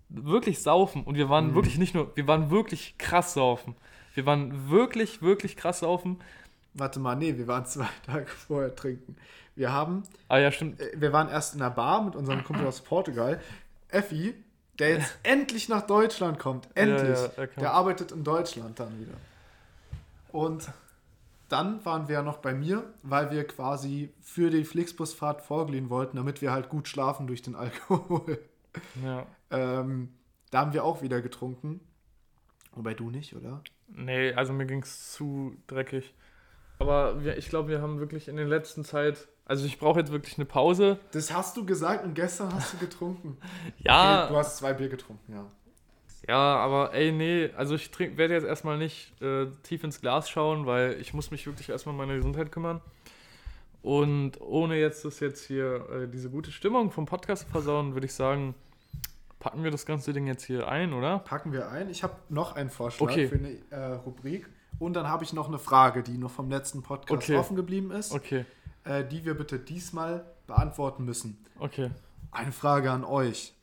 [0.09, 1.03] wirklich saufen.
[1.03, 3.75] Und wir waren wirklich nicht nur, wir waren wirklich krass saufen.
[4.15, 6.19] Wir waren wirklich, wirklich krass saufen.
[6.73, 9.15] Warte mal, nee, wir waren zwei Tage vorher trinken.
[9.55, 10.79] Wir haben, Ah ja, stimmt.
[10.79, 13.39] äh, wir waren erst in einer Bar mit unserem Kumpel aus Portugal.
[13.89, 14.33] Effi,
[14.79, 16.69] der jetzt endlich nach Deutschland kommt.
[16.75, 17.09] Endlich.
[17.17, 19.13] Ja, ja, er der arbeitet in Deutschland dann wieder.
[20.31, 20.71] Und
[21.49, 26.17] dann waren wir ja noch bei mir, weil wir quasi für die Flixbusfahrt vorglühen wollten,
[26.17, 28.39] damit wir halt gut schlafen durch den Alkohol.
[29.03, 29.25] Ja.
[29.49, 30.13] Ähm,
[30.51, 31.79] da haben wir auch wieder getrunken.
[32.73, 33.63] Wobei du nicht, oder?
[33.87, 36.13] Nee, also mir ging es zu dreckig.
[36.77, 40.11] Aber wir, ich glaube, wir haben wirklich in der letzten Zeit, also ich brauche jetzt
[40.11, 40.99] wirklich eine Pause.
[41.11, 43.37] Das hast du gesagt und gestern hast du getrunken.
[43.79, 45.45] Ja, Okay, du hast zwei Bier getrunken, ja.
[46.27, 50.65] Ja, aber ey, nee, also ich werde jetzt erstmal nicht äh, tief ins Glas schauen,
[50.65, 52.81] weil ich muss mich wirklich erstmal um meine Gesundheit kümmern.
[53.81, 58.05] Und ohne jetzt das jetzt hier, äh, diese gute Stimmung vom Podcast zu versauen, würde
[58.07, 58.53] ich sagen,
[59.39, 61.19] packen wir das ganze Ding jetzt hier ein, oder?
[61.19, 61.89] Packen wir ein.
[61.89, 63.27] Ich habe noch einen Vorschlag Okay.
[63.27, 64.49] für eine äh, Rubrik.
[64.79, 67.37] Und dann habe ich noch eine Frage, die noch vom letzten Podcast Okay.
[67.37, 68.45] offen geblieben ist, Okay,
[68.83, 71.37] äh, die wir bitte diesmal beantworten müssen.
[71.59, 71.89] okay.
[72.31, 73.53] Eine Frage an euch.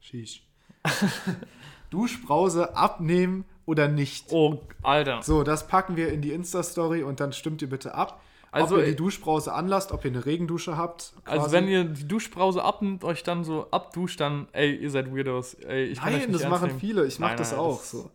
[0.00, 0.42] Sheesh.
[1.90, 4.26] Duschbrause abnehmen oder nicht?
[4.32, 5.22] Oh, Alter.
[5.22, 8.20] So, das packen wir in die Insta-Story und dann stimmt ihr bitte ab.
[8.52, 11.12] Also, ob ihr die Duschbrause anlasst, ob ihr eine Regendusche habt.
[11.24, 11.52] Also quasi.
[11.56, 15.54] wenn ihr die Duschbrause abnimmt, euch dann so abduscht, dann, ey, ihr seid Weirdos.
[15.54, 16.80] Ey, ich kann Nein, nicht das machen nehmen.
[16.80, 17.06] viele.
[17.06, 18.10] Ich mache Nein, das nein, auch das- so.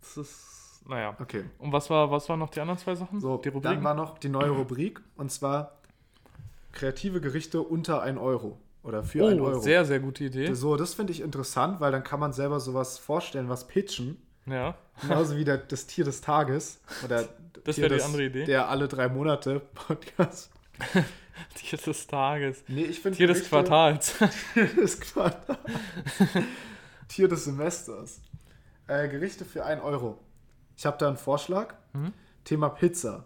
[0.00, 1.16] Das ist, naja.
[1.18, 1.44] Okay.
[1.58, 3.20] Und was war, was waren noch die anderen zwei Sachen?
[3.20, 3.84] So, die dann Rubriken?
[3.84, 5.72] war noch die neue Rubrik und zwar
[6.72, 9.60] kreative Gerichte unter 1 Euro oder für 1 oh, Euro.
[9.60, 10.52] sehr, sehr gute Idee.
[10.54, 14.18] So, das finde ich interessant, weil dann kann man selber sowas vorstellen, was pitchen.
[14.46, 14.76] ja.
[15.00, 17.28] Genauso wie der, das Tier des Tages oder
[17.64, 18.44] Das wäre die andere Idee.
[18.44, 20.52] Der alle drei Monate Podcast.
[21.56, 22.62] Tier des Tages.
[22.68, 24.14] Nee, ich finde Tier des Quartals.
[24.54, 25.58] Tier des Quartals.
[27.08, 28.20] Tier des Semesters.
[28.86, 30.20] Äh, Gerichte für 1 Euro.
[30.76, 31.74] Ich habe da einen Vorschlag.
[31.92, 32.12] Mhm.
[32.44, 33.24] Thema Pizza.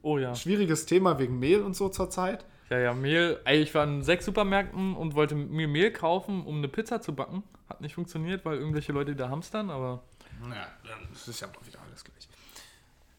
[0.00, 0.34] Oh ja.
[0.34, 2.46] Schwieriges Thema wegen Mehl und so zurzeit.
[2.72, 3.38] Ja, ja, Mehl.
[3.44, 7.14] Ey, ich war in sechs Supermärkten und wollte mir Mehl kaufen, um eine Pizza zu
[7.14, 7.42] backen.
[7.68, 10.00] Hat nicht funktioniert, weil irgendwelche Leute da hamstern, aber.
[10.48, 10.68] Ja,
[11.10, 12.28] das ist ja doch wieder alles gleich.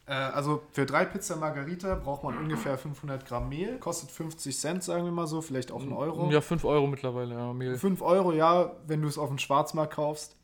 [0.07, 3.77] Äh, also für drei Pizza Margarita braucht man ungefähr 500 Gramm Mehl.
[3.77, 6.31] Kostet 50 Cent, sagen wir mal so, vielleicht auch einen Euro.
[6.31, 7.77] Ja, 5 Euro mittlerweile, ja, Mehl.
[7.77, 10.35] 5 Euro, ja, wenn du es auf dem Schwarzmarkt kaufst.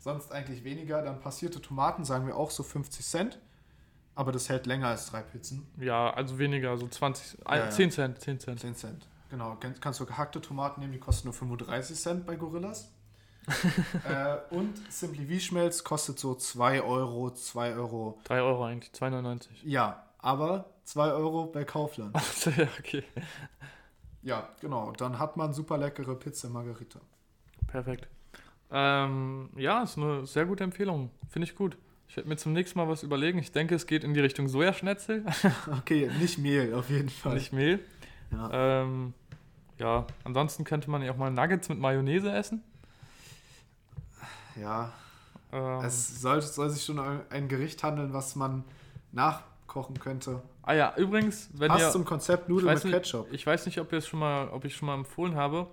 [0.00, 1.00] Sonst eigentlich weniger.
[1.02, 3.38] Dann passierte Tomaten, sagen wir auch so 50 Cent.
[4.14, 5.66] Aber das hält länger als drei Pizzen.
[5.78, 7.70] Ja, also weniger, so 20, Ja, ja.
[7.70, 8.60] 10 Cent, 10 Cent.
[8.60, 9.06] 10 Cent.
[9.30, 9.56] Genau.
[9.56, 12.92] Kann- Kannst du gehackte Tomaten nehmen, die kosten nur 35 Cent bei Gorillas.
[14.08, 18.20] äh, und Simply V-Schmelz kostet so 2 Euro, 2 Euro.
[18.24, 19.48] 3 Euro eigentlich, 2,99.
[19.64, 22.14] Ja, aber 2 Euro bei Kaufland.
[22.56, 23.02] Ja, okay.
[24.22, 24.92] Ja, genau.
[24.92, 27.00] Dann hat man super leckere Pizza Margarita.
[27.66, 28.06] Perfekt.
[28.70, 31.10] Ähm, ja, ist eine sehr gute Empfehlung.
[31.28, 31.76] Finde ich gut.
[32.12, 33.38] Ich werde mir zum nächsten Mal was überlegen.
[33.38, 35.24] Ich denke, es geht in die Richtung Sojaschnetzel,
[35.78, 37.36] Okay, nicht Mehl, auf jeden Fall.
[37.36, 37.80] nicht Mehl.
[38.30, 38.82] ja.
[38.82, 39.14] Ähm,
[39.78, 42.62] ja, ansonsten könnte man ja auch mal Nuggets mit Mayonnaise essen.
[44.60, 44.92] ja,
[45.54, 48.64] Ähm, es soll, soll sich schon um ein Gericht handeln, was man
[49.12, 50.42] nachkochen könnte.
[50.64, 51.90] ah ja, übrigens, wenn Passt ihr...
[51.92, 53.32] zum Konzept Nudeln mit nicht, Ketchup.
[53.32, 55.66] ich weiß nicht, ob ihr es schon mal, ob ich schon mal empfohlen habe.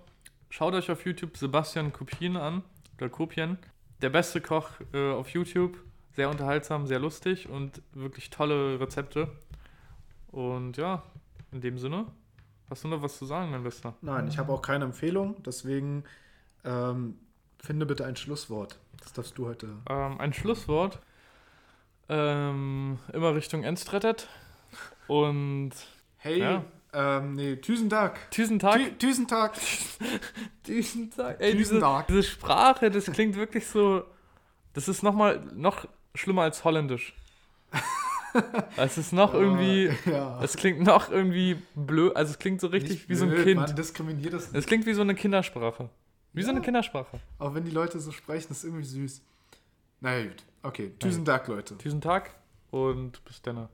[0.50, 2.64] Schaut euch auf YouTube Sebastian Kopien an
[2.98, 3.58] oder Kopien.
[4.02, 5.78] Der beste Koch äh, auf YouTube.
[6.20, 9.30] Sehr unterhaltsam, sehr lustig und wirklich tolle Rezepte.
[10.34, 11.02] Und ja,
[11.54, 12.08] in dem Sinne,
[12.70, 13.94] hast du noch was zu sagen, mein Bester?
[14.02, 16.04] Nein, ich habe auch keine Empfehlung, deswegen
[16.66, 17.18] ähm,
[17.58, 18.78] finde bitte ein Schlusswort.
[19.02, 19.68] Das darfst du heute.
[19.90, 21.00] Ähm, ein Schlusswort.
[22.10, 24.28] Ähm, immer Richtung Endstrettet.
[25.08, 25.72] Und
[26.18, 26.66] Hey, Ja.
[26.92, 28.30] ähm, nee, Tüsentag.
[28.32, 28.76] Tüsentag.
[28.76, 29.54] Tü Tüsentag.
[30.64, 31.38] Tüsentag.
[31.40, 32.08] Ey, diese, Tüsentag.
[32.08, 34.04] diese Sprache, das klingt wirklich so.
[34.74, 37.14] Das ist noch mal noch schlimmer als Holländisch.
[38.78, 39.92] es ist noch irgendwie.
[40.06, 40.40] Ja.
[40.44, 42.16] Es klingt noch irgendwie blöd.
[42.16, 43.62] Also es klingt so richtig Nicht wie so ein blöd, Kind.
[43.62, 45.90] Man diskriminiert das Es klingt wie so eine Kindersprache.
[46.34, 46.56] Wie so Ja.
[46.56, 47.20] eine Kindersprache.
[47.40, 49.22] Auch wenn die Leute so sprechen, ist irgendwie süß.
[50.02, 50.44] Na ja, gut.
[50.64, 51.76] Okay, Tüsentag, Leute.
[51.76, 52.32] Diesen Tag
[52.72, 53.68] und bis dann.